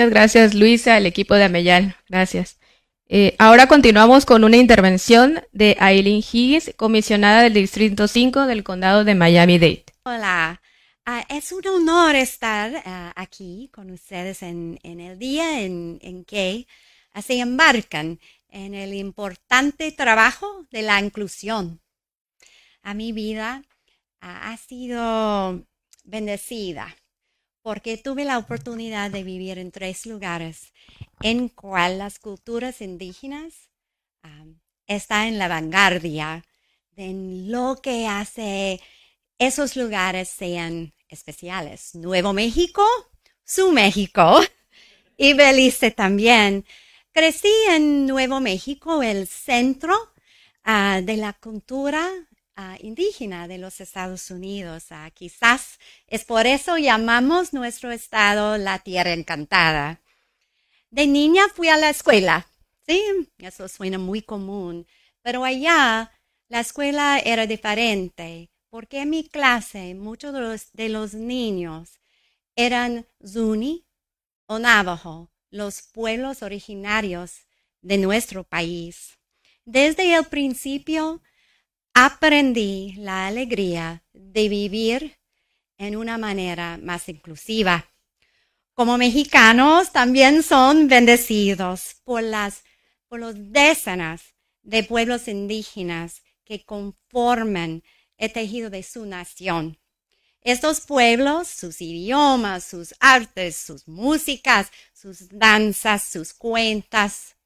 Muchas 0.00 0.10
gracias, 0.14 0.54
Luisa, 0.54 0.96
al 0.96 1.04
equipo 1.04 1.34
de 1.34 1.44
Ameyal. 1.44 1.94
Gracias. 2.08 2.58
Eh, 3.06 3.36
ahora 3.38 3.66
continuamos 3.66 4.24
con 4.24 4.44
una 4.44 4.56
intervención 4.56 5.42
de 5.52 5.76
Aileen 5.78 6.22
Higgins, 6.22 6.72
comisionada 6.78 7.42
del 7.42 7.52
Distrito 7.52 8.08
5 8.08 8.46
del 8.46 8.64
Condado 8.64 9.04
de 9.04 9.14
Miami-Dade. 9.14 9.84
Hola, 10.04 10.62
Ah, 11.04 11.26
es 11.28 11.52
un 11.52 11.66
honor 11.66 12.14
estar 12.14 12.82
ah, 12.86 13.12
aquí 13.16 13.68
con 13.74 13.90
ustedes 13.90 14.42
en, 14.42 14.78
el 14.82 15.18
día 15.18 15.60
en, 15.60 16.24
que 16.24 16.66
se 17.20 17.40
embarcan 17.40 18.20
en 18.48 18.74
el 18.74 18.94
importante 18.94 19.92
trabajo 19.92 20.66
de 20.70 20.82
la 20.82 21.00
inclusión. 21.00 21.82
A 22.82 22.94
mi 22.94 23.12
vida 23.12 23.64
ah, 24.22 24.52
ha 24.52 24.56
sido 24.56 25.66
bendecida 26.04 26.96
porque 27.70 27.96
tuve 27.96 28.24
la 28.24 28.36
oportunidad 28.36 29.12
de 29.12 29.22
vivir 29.22 29.56
en 29.56 29.70
tres 29.70 30.04
lugares 30.04 30.72
en 31.22 31.48
cual 31.48 31.98
las 31.98 32.18
culturas 32.18 32.80
indígenas 32.80 33.70
están 34.88 35.28
en 35.28 35.38
la 35.38 35.46
vanguardia 35.46 36.44
de 36.96 37.12
lo 37.46 37.78
que 37.80 38.08
hace 38.08 38.80
esos 39.38 39.76
lugares 39.76 40.28
sean 40.28 40.94
especiales. 41.08 41.94
Nuevo 41.94 42.32
México, 42.32 42.84
su 43.44 43.70
México 43.70 44.40
y 45.16 45.34
Belice 45.34 45.92
también. 45.92 46.66
Crecí 47.12 47.54
en 47.68 48.04
Nuevo 48.04 48.40
México, 48.40 49.00
el 49.04 49.28
centro 49.28 49.94
ah, 50.64 51.02
de 51.04 51.16
la 51.16 51.34
cultura 51.34 52.10
indígena 52.80 53.48
de 53.48 53.58
los 53.58 53.80
Estados 53.80 54.30
Unidos. 54.30 54.86
Quizás 55.14 55.78
es 56.06 56.24
por 56.24 56.46
eso 56.46 56.76
llamamos 56.78 57.52
nuestro 57.52 57.90
estado 57.90 58.58
la 58.58 58.78
Tierra 58.78 59.12
Encantada. 59.12 60.00
De 60.90 61.06
niña 61.06 61.42
fui 61.54 61.68
a 61.68 61.76
la 61.76 61.90
escuela, 61.90 62.48
sí, 62.86 63.02
eso 63.38 63.68
suena 63.68 63.98
muy 63.98 64.22
común, 64.22 64.86
pero 65.22 65.44
allá 65.44 66.10
la 66.48 66.60
escuela 66.60 67.20
era 67.20 67.46
diferente 67.46 68.50
porque 68.70 69.02
en 69.02 69.10
mi 69.10 69.24
clase 69.24 69.94
muchos 69.94 70.32
de 70.72 70.88
los, 70.88 71.14
niños 71.14 72.00
eran 72.56 73.06
Zuni 73.26 73.84
o 74.46 74.58
Navajo, 74.58 75.30
los 75.50 75.82
pueblos 75.82 76.42
originarios 76.42 77.46
de 77.82 77.98
nuestro 77.98 78.44
país. 78.44 79.18
Desde 79.64 80.14
el 80.14 80.24
principio 80.24 81.20
aprendí 82.04 82.94
la 82.96 83.26
alegría 83.26 84.02
de 84.12 84.48
vivir 84.48 85.18
en 85.76 85.96
una 85.96 86.16
manera 86.16 86.78
más 86.82 87.08
inclusiva. 87.08 87.90
Como 88.72 88.96
mexicanos 88.96 89.92
también 89.92 90.42
son 90.42 90.88
bendecidos 90.88 91.96
por 92.04 92.22
las 92.22 92.62
por 93.06 93.20
los 93.20 93.34
decenas 93.36 94.34
de 94.62 94.82
pueblos 94.84 95.28
indígenas 95.28 96.22
que 96.44 96.64
conforman 96.64 97.82
el 98.16 98.32
tejido 98.32 98.70
de 98.70 98.82
su 98.82 99.04
nación. 99.04 99.78
Estos 100.40 100.80
pueblos, 100.82 101.48
sus 101.48 101.82
idiomas, 101.82 102.64
sus 102.64 102.94
artes, 103.00 103.56
sus 103.56 103.86
músicas, 103.88 104.70
sus 104.94 105.28
danzas, 105.28 106.04
sus 106.04 106.32
cuentas, 106.32 107.36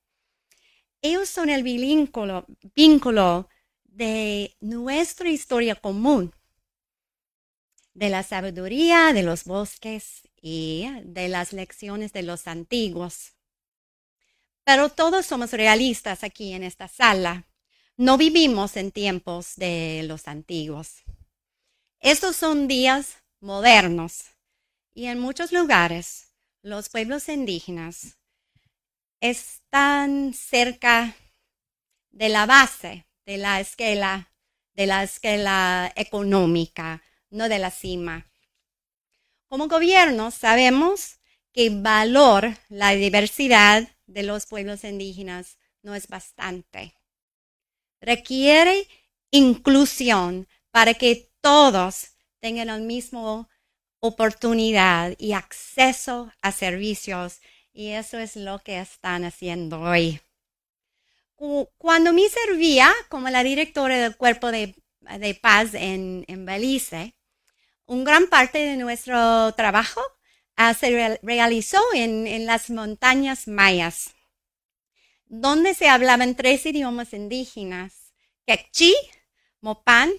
ellos 1.05 1.29
son 1.29 1.51
el 1.51 1.63
vínculo, 1.63 2.47
vínculo 2.75 3.49
de 3.95 4.57
nuestra 4.61 5.29
historia 5.31 5.77
común, 5.77 6.35
de 7.95 8.09
la 8.09 8.25
sabiduría 8.25 9.13
de 9.13 9.23
los 9.23 9.45
bosques 9.45 10.29
y 10.43 10.89
de 11.05 11.29
las 11.29 11.53
lecciones 11.53 12.13
de 12.13 12.25
los 12.25 12.49
antiguos. 12.49 13.35
Pero 14.65 14.89
todos 14.89 15.27
somos 15.27 15.53
realistas 15.53 16.25
aquí 16.25 16.55
en 16.55 16.65
esta 16.65 16.89
sala. 16.89 17.47
No 17.97 18.19
vivimos 18.19 18.77
en 18.77 18.91
tiempos 18.91 19.55
de 19.57 20.03
los 20.09 20.27
antiguos. 20.27 21.05
Estos 22.01 22.35
son 22.35 22.67
días 22.67 23.19
modernos 23.41 24.25
y 24.93 25.07
en 25.07 25.21
muchos 25.21 25.53
lugares 25.53 26.35
los 26.63 26.89
pueblos 26.89 27.29
indígenas 27.29 28.19
están 29.21 30.35
cerca 30.35 31.15
de 32.11 32.29
la 32.29 32.47
base 32.47 33.07
de 33.27 33.39
la 33.39 33.61
escala, 33.61 34.33
de 34.75 34.87
la 34.87 35.03
escala 35.03 35.93
económica, 35.97 37.03
no 37.31 37.49
de 37.49 37.59
la 37.59 37.71
cima. 37.71 38.27
Como 39.49 39.69
gobierno 39.69 40.31
sabemos 40.31 41.21
que 41.53 41.71
valor 41.71 42.57
la 42.69 42.91
diversidad 42.93 43.89
de 44.07 44.23
los 44.23 44.47
pueblos 44.47 44.85
indígenas 44.85 45.59
no 45.83 45.95
es 45.95 46.09
bastante 46.09 46.95
requiere 48.05 48.87
inclusión 49.31 50.47
para 50.71 50.95
que 50.95 51.31
todos 51.41 52.09
tengan 52.41 52.69
la 52.69 52.79
misma 52.79 53.49
oportunidad 54.01 55.15
y 55.19 55.33
acceso 55.33 56.31
a 56.43 56.53
servicios. 56.53 57.41
Y 57.73 57.89
eso 57.89 58.19
es 58.19 58.37
lo 58.37 58.61
que 58.61 58.79
están 58.79 59.25
haciendo 59.25 59.81
hoy. 59.81 60.21
Cuando 61.37 62.13
me 62.13 62.29
servía 62.29 62.93
como 63.09 63.29
la 63.29 63.43
directora 63.43 63.99
del 63.99 64.17
Cuerpo 64.17 64.51
de, 64.51 64.75
Paz 65.41 65.75
en, 65.75 66.47
Belice, 66.47 67.15
un 67.87 68.05
gran 68.05 68.29
parte 68.29 68.59
de 68.59 68.77
nuestro 68.77 69.53
trabajo 69.53 70.01
ah, 70.57 70.75
se 70.75 71.19
realizó 71.23 71.81
en, 71.93 72.47
las 72.47 72.71
montañas 72.71 73.49
mayas 73.49 74.15
donde 75.27 75.75
se 75.75 75.89
hablaban 75.89 76.37
tres 76.37 76.65
idiomas 76.65 77.13
indígenas, 77.13 78.13
Quechí, 78.47 78.95
Mopán 79.61 80.13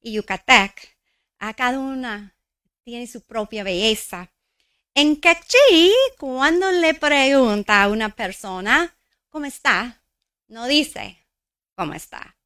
y 0.00 0.12
Yucatec. 0.12 0.96
A 1.38 1.54
cada 1.54 1.78
una 1.78 2.36
tiene 2.84 3.06
su 3.06 3.22
propia 3.22 3.64
belleza. 3.64 4.30
En 4.94 5.20
Quechí, 5.20 5.92
cuando 6.18 6.70
le 6.70 6.94
pregunta 6.94 7.82
a 7.82 7.88
una 7.88 8.10
persona, 8.10 8.94
¿cómo 9.28 9.46
está? 9.46 9.99
No 10.50 10.66
dice, 10.66 11.16
¿cómo 11.76 11.94
está? 11.94 12.36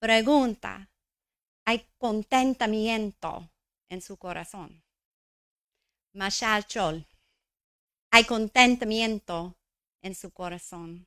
Pregunta, 0.00 0.88
hay 1.64 1.86
contentamiento 1.98 3.48
en 3.88 4.02
su 4.02 4.16
corazón. 4.16 4.82
Mashal 6.14 6.66
Chol, 6.66 7.06
hay 8.10 8.24
contentamiento 8.24 9.54
en 10.02 10.16
su 10.16 10.32
corazón. 10.32 11.06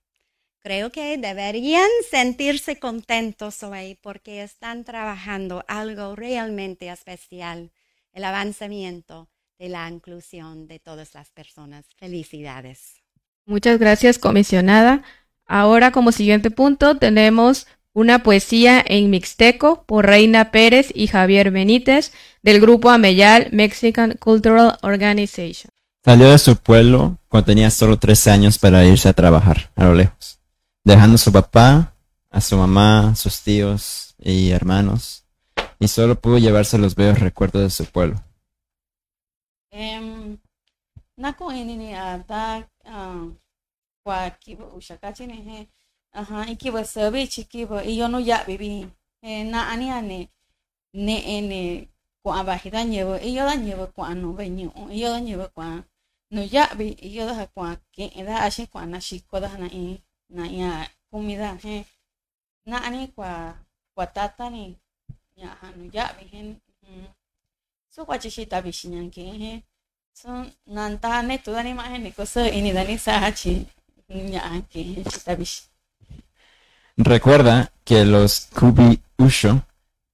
Creo 0.59 0.89
que 0.89 1.17
deberían 1.17 1.89
sentirse 2.09 2.79
contentos 2.79 3.61
hoy 3.63 3.99
porque 4.01 4.41
están 4.41 4.85
trabajando 4.85 5.65
algo 5.67 6.15
realmente 6.15 6.87
especial, 6.87 7.71
el 8.13 8.23
avanzamiento 8.23 9.27
de 9.59 9.67
la 9.67 9.89
inclusión 9.89 10.65
de 10.69 10.79
todas 10.79 11.13
las 11.13 11.29
personas. 11.29 11.85
Felicidades. 11.97 13.03
Muchas 13.45 13.77
gracias, 13.79 14.17
comisionada. 14.17 15.03
Ahora, 15.47 15.91
como 15.91 16.11
siguiente 16.11 16.51
punto, 16.51 16.97
tenemos 16.97 17.67
una 17.93 18.21
poesía 18.21 18.83
en 18.85 19.09
mixteco 19.09 19.83
por 19.85 20.05
Reina 20.05 20.51
Pérez 20.51 20.91
y 20.93 21.07
Javier 21.07 21.51
Benítez 21.51 22.11
del 22.43 22.61
grupo 22.61 22.89
Ameyal 22.89 23.47
Mexican 23.51 24.17
Cultural 24.19 24.77
Organization. 24.81 25.71
Salió 26.05 26.29
de 26.29 26.37
su 26.37 26.55
pueblo 26.57 27.17
cuando 27.27 27.45
tenía 27.45 27.71
solo 27.71 27.97
tres 27.97 28.27
años 28.27 28.59
para 28.59 28.85
irse 28.85 29.09
a 29.09 29.13
trabajar 29.13 29.71
a 29.75 29.85
lo 29.85 29.95
lejos 29.95 30.37
dejando 30.87 31.15
a 31.15 31.17
su 31.17 31.33
papá, 31.33 31.93
a 32.29 32.39
su 32.39 32.55
mamá, 32.55 33.09
a 33.09 33.15
sus 33.15 33.41
tíos 33.41 34.15
y 34.19 34.51
hermanos, 34.51 35.25
y 35.79 35.89
solo 35.89 36.15
pudo 36.15 36.37
llevarse 36.37 36.77
los 36.77 36.95
bellos 36.95 37.19
recuerdos 37.19 37.61
de 37.61 37.69
su 37.69 37.85
pueblo. 37.91 38.23
Em, 39.71 40.37
kuakibo 44.07 44.65
uxakachineje 44.77 45.57
eh, 45.59 45.67
aja 46.19 46.47
ikibo 46.53 46.79
sevichi 46.83 47.43
kibo 47.51 47.77
iyono 47.91 48.19
yavivi 48.29 48.87
eh, 49.27 49.43
na'ani 49.51 49.87
ane 49.99 50.19
ne'e 51.05 51.37
ne 51.49 51.61
kua'an 52.23 52.45
vaji 52.47 52.67
eh, 52.67 52.71
da 52.75 52.81
ñivɨ 52.91 53.15
iyo 53.29 53.43
da 53.49 53.55
ñivɨ 53.65 53.85
kua'an 53.95 54.17
nuu 54.21 54.33
ve'i 54.37 54.49
ñu'u 54.59 54.81
iyo 54.97 55.07
da 55.13 55.19
ñivɨ 55.27 55.45
kua'an 55.55 55.79
nuu 56.33 56.47
ya'vi 56.55 56.87
iyo 57.09 57.23
daja 57.27 57.45
kua'an 57.53 57.75
ke'en 57.93 58.25
daja 58.27 58.39
axi 58.47 58.63
kua'an 58.71 58.89
naxiko 58.95 59.35
daja, 59.43 59.57
na 59.59 59.67
in 59.79 59.99
na 60.35 60.43
in 60.47 60.63
a 60.71 60.87
kumi 61.11 61.35
daja 61.35 61.57
jen 61.63 61.83
na'ani 62.69 63.11
kua 63.15 63.31
kuatatani 63.95 64.63
ña'a 65.37 65.55
ja 65.61 65.67
nuu 65.77 65.89
ya'vi 65.95 66.23
jen 66.31 66.47
sukuatyi 67.93 68.29
xita 68.35 68.57
vixi 68.65 68.87
ñanke'en 68.93 69.35
jen 69.43 69.59
suu 70.19 70.39
nanta 70.75 71.09
netu 71.27 71.49
dani 71.55 71.71
ma'a 71.77 71.89
jen 71.91 72.03
niko 72.07 72.23
sɨɨ 72.33 72.47
ini 72.57 72.71
dani 72.77 72.95
sa'a 73.05 73.19
ja 73.27 73.31
tyi 73.39 73.53
Recuerda 76.95 77.71
que 77.83 78.05
los 78.05 78.47
Kubi 78.55 79.01
Usho, 79.17 79.63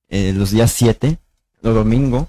eh, 0.10 0.34
los 0.34 0.52
días 0.52 0.72
7, 0.72 1.18
los 1.62 1.76
domingos, 1.76 2.28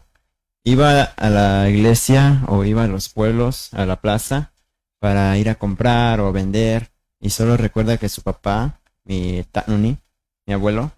iba 0.62 1.02
a 1.02 1.30
la 1.30 1.68
iglesia 1.68 2.44
o 2.48 2.64
iba 2.64 2.84
a 2.84 2.86
los 2.86 3.08
pueblos, 3.08 3.72
a 3.74 3.86
la 3.86 4.00
plaza, 4.00 4.52
para 4.98 5.36
ir 5.38 5.48
a 5.48 5.54
comprar 5.56 6.20
o 6.20 6.32
vender 6.32 6.90
y 7.20 7.30
solo 7.30 7.56
recuerda 7.56 7.96
que 7.96 8.08
su 8.08 8.22
papá, 8.22 8.80
mi 9.04 9.44
Tanuni, 9.50 9.98
mi 10.46 10.52
abuelo, 10.52 10.92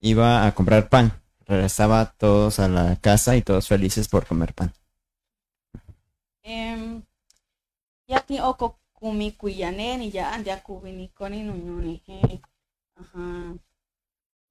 iba 0.00 0.46
a 0.46 0.54
comprar 0.54 0.88
pan. 0.88 1.12
Regresaba 1.46 2.12
todos 2.16 2.58
a 2.58 2.68
la 2.68 2.96
casa 2.96 3.36
y 3.36 3.42
todos 3.42 3.68
felices 3.68 4.08
por 4.08 4.26
comer 4.26 4.54
pan. 4.54 4.72
Oko 8.42 8.81
kumi 9.02 9.30
kuyane 9.32 9.96
ni 9.96 10.16
ya 10.16 10.32
ande 10.32 10.56
kubini 10.56 11.08
koni 11.08 11.42
no 11.42 11.54
nyoni 11.54 12.00
he. 12.06 12.40
Ajá. 13.00 13.54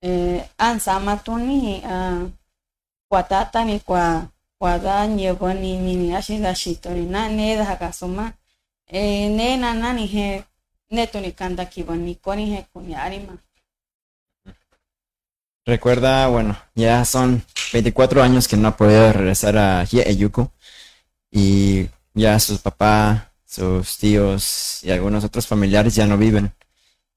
Eh, 0.02 0.44
ansa 0.58 1.00
matuni 1.00 1.82
ah 1.86 2.28
kwatata 3.10 3.64
ni 3.66 3.80
kwa 3.80 4.28
kwada 4.60 5.08
nyebo 5.08 5.54
ni 5.54 5.78
mini 5.78 6.16
ashinda 6.16 6.56
shitori 6.56 7.02
na 7.06 7.30
ne 7.30 7.56
da 7.56 7.66
hakasoma. 7.66 8.34
Eh, 8.88 9.30
ne 9.32 9.58
na 9.58 9.74
nani 9.74 10.06
he 10.08 10.44
neto 10.90 11.20
ni 11.22 11.32
kanda 11.32 11.66
kiboni 11.66 12.16
koni 12.16 12.46
he 12.56 12.66
kuni 12.74 12.96
arima. 12.96 13.38
Recuerda, 15.66 16.28
bueno, 16.28 16.56
ya 16.76 17.06
son 17.06 17.42
24 17.72 18.22
años 18.22 18.48
que 18.48 18.58
no 18.58 18.68
ha 18.68 18.76
podido 18.78 19.14
regresar 19.14 19.58
a 19.58 19.86
Hieyuku 19.86 20.50
y 21.32 21.88
ya 22.16 22.40
su 22.40 22.58
papá, 22.60 23.31
sus 23.52 23.98
tíos 23.98 24.82
y 24.82 24.92
algunos 24.92 25.26
otros 25.26 25.46
familiares 25.46 25.94
ya 25.94 26.08
no 26.08 26.18
viven. 26.18 26.54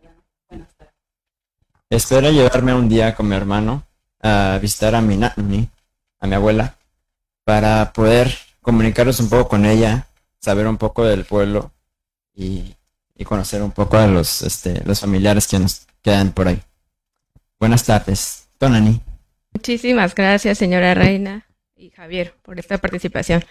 neno. 0.00 0.22
Buenas 0.48 0.72
tardes. 0.76 0.94
Espero 1.90 2.30
llevarme 2.30 2.74
un 2.74 2.88
día 2.88 3.14
con 3.14 3.28
mi 3.28 3.34
hermano 3.34 3.84
a 4.20 4.58
visitar 4.62 4.94
a 4.94 5.00
mi 5.00 5.16
nani, 5.16 5.68
a 6.20 6.26
mi 6.28 6.34
abuela, 6.34 6.76
para 7.44 7.92
poder 7.92 8.32
comunicarnos 8.62 9.18
un 9.20 9.28
poco 9.28 9.48
con 9.48 9.66
ella, 9.66 10.06
saber 10.42 10.66
un 10.66 10.76
poco 10.76 11.04
del 11.04 11.24
pueblo 11.24 11.72
y, 12.34 12.74
y 13.16 13.24
conocer 13.24 13.62
un 13.62 13.70
poco 13.70 13.96
a 13.96 14.06
los, 14.06 14.42
este, 14.42 14.82
los 14.84 15.00
familiares 15.00 15.46
que 15.46 15.58
nos 15.58 15.86
quedan 16.02 16.32
por 16.32 16.48
ahí. 16.48 16.60
Buenas 17.58 17.84
tardes, 17.84 18.48
Tonani. 18.58 19.00
Muchísimas 19.54 20.14
gracias, 20.14 20.58
señora 20.58 20.94
Reina 20.94 21.46
y 21.76 21.90
Javier, 21.90 22.34
por 22.42 22.58
esta 22.58 22.78
participación. 22.78 23.44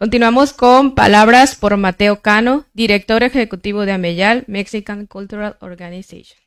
Continuamos 0.00 0.54
con 0.54 0.94
palabras 0.94 1.56
por 1.56 1.76
Mateo 1.76 2.22
Cano, 2.22 2.64
director 2.72 3.22
ejecutivo 3.22 3.84
de 3.84 3.92
Ameyal, 3.92 4.44
Mexican 4.46 5.06
Cultural 5.06 5.58
Organization. 5.60 6.40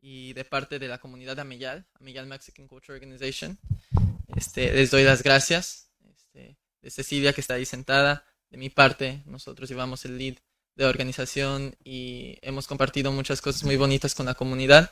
Y 0.00 0.32
de 0.32 0.44
parte 0.44 0.80
de 0.80 0.88
la 0.88 0.98
comunidad 0.98 1.36
de 1.36 1.42
Ameyal, 1.42 1.86
Ameyal 2.00 2.26
Mexican 2.26 2.66
Cultural 2.66 2.96
Organization, 2.96 3.56
este, 4.34 4.72
les 4.72 4.90
doy 4.90 5.04
las 5.04 5.22
gracias. 5.22 5.92
Este, 6.10 6.58
de 6.82 6.90
Cecilia 6.90 7.32
que 7.32 7.40
está 7.40 7.54
ahí 7.54 7.66
sentada, 7.66 8.24
de 8.50 8.58
mi 8.58 8.68
parte, 8.68 9.22
nosotros 9.26 9.68
llevamos 9.68 10.04
el 10.04 10.18
lead 10.18 10.34
de 10.74 10.84
organización 10.84 11.76
y 11.84 12.36
hemos 12.42 12.66
compartido 12.66 13.12
muchas 13.12 13.40
cosas 13.40 13.62
muy 13.62 13.76
bonitas 13.76 14.16
con 14.16 14.26
la 14.26 14.34
comunidad. 14.34 14.90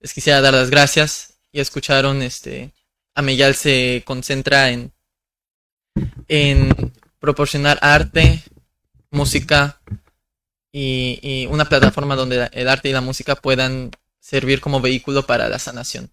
Les 0.00 0.14
quisiera 0.14 0.40
dar 0.40 0.54
las 0.54 0.70
gracias. 0.70 1.34
y 1.52 1.60
escucharon, 1.60 2.22
este, 2.22 2.72
Ameyal 3.14 3.54
se 3.56 4.02
concentra 4.06 4.70
en, 4.70 4.90
en 6.28 6.92
proporcionar 7.22 7.78
arte, 7.82 8.42
música 9.12 9.80
y, 10.72 11.46
una 11.50 11.66
plataforma 11.66 12.16
donde 12.16 12.48
el 12.52 12.68
arte 12.68 12.88
y 12.88 12.92
la 12.92 13.00
música 13.00 13.36
puedan 13.36 13.92
servir 14.18 14.60
como 14.60 14.80
vehículo 14.80 15.24
para 15.24 15.48
la 15.48 15.60
sanación. 15.60 16.10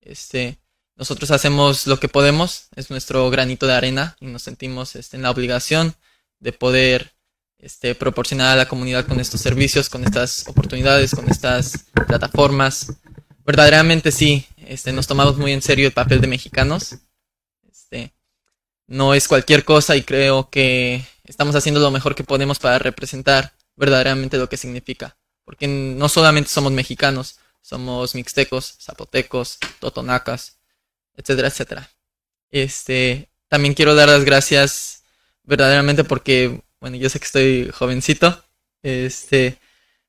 Este, 0.00 0.58
nosotros 0.94 1.32
hacemos 1.32 1.88
lo 1.88 1.98
que 1.98 2.08
podemos, 2.08 2.68
es 2.76 2.90
nuestro 2.90 3.28
granito 3.28 3.66
de 3.66 3.74
arena 3.74 4.16
y 4.20 4.26
nos 4.26 4.42
sentimos 4.42 4.94
este, 4.94 5.16
en 5.16 5.22
la 5.24 5.32
obligación 5.32 5.96
de 6.38 6.52
poder 6.52 7.16
este, 7.58 7.96
proporcionar 7.96 8.52
a 8.52 8.56
la 8.56 8.68
comunidad 8.68 9.06
con 9.06 9.18
estos 9.18 9.40
servicios, 9.40 9.88
con 9.88 10.04
estas 10.04 10.46
oportunidades, 10.46 11.12
con 11.12 11.28
estas 11.28 11.86
plataformas. 12.06 12.92
Verdaderamente 13.44 14.12
sí, 14.12 14.46
este, 14.58 14.92
nos 14.92 15.08
tomamos 15.08 15.38
muy 15.38 15.52
en 15.52 15.62
serio 15.62 15.88
el 15.88 15.92
papel 15.92 16.20
de 16.20 16.28
mexicanos. 16.28 16.98
Este, 17.68 18.14
no 18.86 19.14
es 19.14 19.28
cualquier 19.28 19.64
cosa 19.64 19.96
y 19.96 20.02
creo 20.02 20.50
que 20.50 21.04
estamos 21.24 21.54
haciendo 21.56 21.80
lo 21.80 21.90
mejor 21.90 22.14
que 22.14 22.24
podemos 22.24 22.58
para 22.58 22.78
representar 22.78 23.52
verdaderamente 23.76 24.38
lo 24.38 24.48
que 24.48 24.56
significa. 24.56 25.16
Porque 25.44 25.66
no 25.68 26.08
solamente 26.08 26.50
somos 26.50 26.72
mexicanos, 26.72 27.38
somos 27.60 28.14
mixtecos, 28.14 28.76
zapotecos, 28.80 29.58
totonacas, 29.78 30.58
etcétera, 31.16 31.48
etcétera. 31.48 31.90
Este, 32.50 33.28
también 33.48 33.74
quiero 33.74 33.94
dar 33.94 34.08
las 34.08 34.24
gracias 34.24 35.02
verdaderamente 35.42 36.04
porque, 36.04 36.62
bueno, 36.80 36.96
yo 36.96 37.08
sé 37.10 37.18
que 37.18 37.26
estoy 37.26 37.70
jovencito, 37.72 38.44
este, 38.82 39.58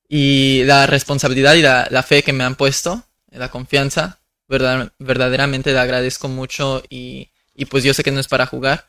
y 0.08 0.64
la 0.64 0.86
responsabilidad 0.86 1.54
y 1.54 1.62
la, 1.62 2.02
fe 2.02 2.22
que 2.22 2.32
me 2.32 2.44
han 2.44 2.56
puesto, 2.56 3.04
la 3.30 3.50
confianza, 3.50 4.20
verdad, 4.48 4.92
verdaderamente 4.98 5.72
le 5.72 5.78
agradezco 5.78 6.28
mucho 6.28 6.82
y, 6.88 7.30
y 7.56 7.64
pues 7.66 7.84
yo 7.84 7.94
sé 7.94 8.02
que 8.02 8.10
no 8.12 8.20
es 8.20 8.28
para 8.28 8.46
jugar. 8.46 8.88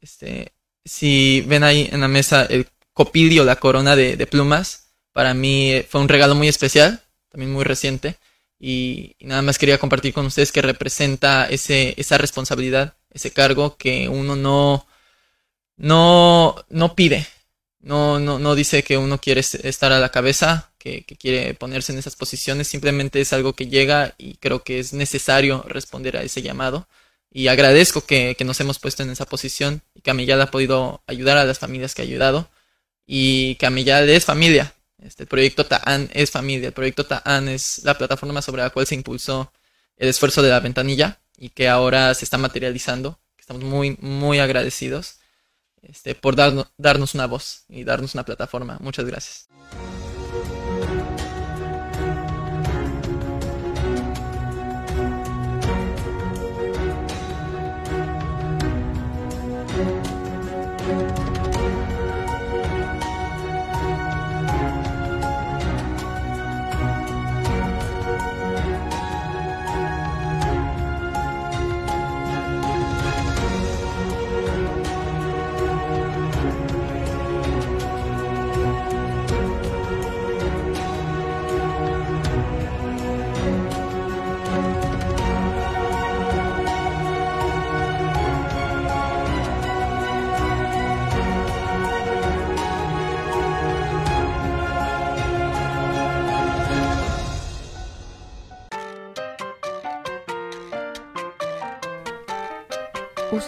Este, 0.00 0.52
si 0.84 1.42
ven 1.42 1.64
ahí 1.64 1.88
en 1.90 2.00
la 2.00 2.08
mesa 2.08 2.44
el 2.44 2.66
copilio, 2.92 3.44
la 3.44 3.56
corona 3.56 3.96
de, 3.96 4.26
plumas, 4.26 4.92
para 5.12 5.34
mí 5.34 5.82
fue 5.88 6.00
un 6.00 6.08
regalo 6.08 6.34
muy 6.34 6.48
especial, 6.48 7.02
también 7.30 7.52
muy 7.52 7.64
reciente. 7.64 8.16
Y, 8.58 9.16
nada 9.20 9.42
más 9.42 9.58
quería 9.58 9.78
compartir 9.78 10.12
con 10.14 10.26
ustedes 10.26 10.52
que 10.52 10.62
representa 10.62 11.46
ese, 11.46 11.94
esa 11.96 12.18
responsabilidad, 12.18 12.96
ese 13.10 13.32
cargo 13.32 13.76
que 13.76 14.08
uno 14.08 14.36
no, 14.36 14.86
no, 15.76 16.56
no 16.68 16.94
pide. 16.94 17.26
No, 17.80 18.20
no, 18.20 18.38
no 18.38 18.54
dice 18.54 18.84
que 18.84 18.96
uno 18.96 19.18
quiere 19.18 19.40
estar 19.40 19.90
a 19.92 19.98
la 19.98 20.10
cabeza, 20.10 20.70
que, 20.78 21.04
quiere 21.04 21.54
ponerse 21.54 21.92
en 21.92 21.98
esas 21.98 22.16
posiciones, 22.16 22.68
simplemente 22.68 23.20
es 23.20 23.32
algo 23.32 23.54
que 23.54 23.66
llega 23.66 24.14
y 24.18 24.34
creo 24.36 24.62
que 24.64 24.78
es 24.78 24.92
necesario 24.92 25.64
responder 25.68 26.16
a 26.16 26.22
ese 26.22 26.42
llamado. 26.42 26.88
Y 27.32 27.48
agradezco 27.48 28.04
que, 28.04 28.34
que 28.36 28.44
nos 28.44 28.60
hemos 28.60 28.78
puesto 28.78 29.02
en 29.02 29.10
esa 29.10 29.24
posición 29.24 29.82
y 29.94 30.02
que 30.02 30.10
Amillad 30.10 30.40
ha 30.42 30.50
podido 30.50 31.02
ayudar 31.06 31.38
a 31.38 31.44
las 31.44 31.58
familias 31.58 31.94
que 31.94 32.02
ha 32.02 32.04
ayudado 32.04 32.50
y 33.06 33.54
que 33.56 33.66
Amillad 33.66 34.08
es 34.08 34.24
familia, 34.24 34.74
este, 35.02 35.24
el 35.24 35.28
proyecto 35.28 35.66
TAAN 35.66 36.10
es 36.12 36.30
familia, 36.30 36.68
el 36.68 36.72
proyecto 36.72 37.04
TAAN 37.04 37.48
es 37.48 37.80
la 37.84 37.98
plataforma 37.98 38.40
sobre 38.40 38.62
la 38.62 38.70
cual 38.70 38.86
se 38.86 38.94
impulsó 38.94 39.52
el 39.96 40.08
esfuerzo 40.08 40.42
de 40.42 40.50
la 40.50 40.60
ventanilla 40.60 41.20
y 41.36 41.50
que 41.50 41.68
ahora 41.68 42.14
se 42.14 42.24
está 42.24 42.38
materializando. 42.38 43.18
Estamos 43.38 43.64
muy, 43.64 43.96
muy 44.00 44.38
agradecidos 44.38 45.16
este, 45.82 46.14
por 46.14 46.36
darnos, 46.36 46.68
darnos 46.76 47.14
una 47.14 47.26
voz 47.26 47.64
y 47.68 47.84
darnos 47.84 48.14
una 48.14 48.24
plataforma. 48.24 48.78
Muchas 48.80 49.04
gracias. 49.04 49.48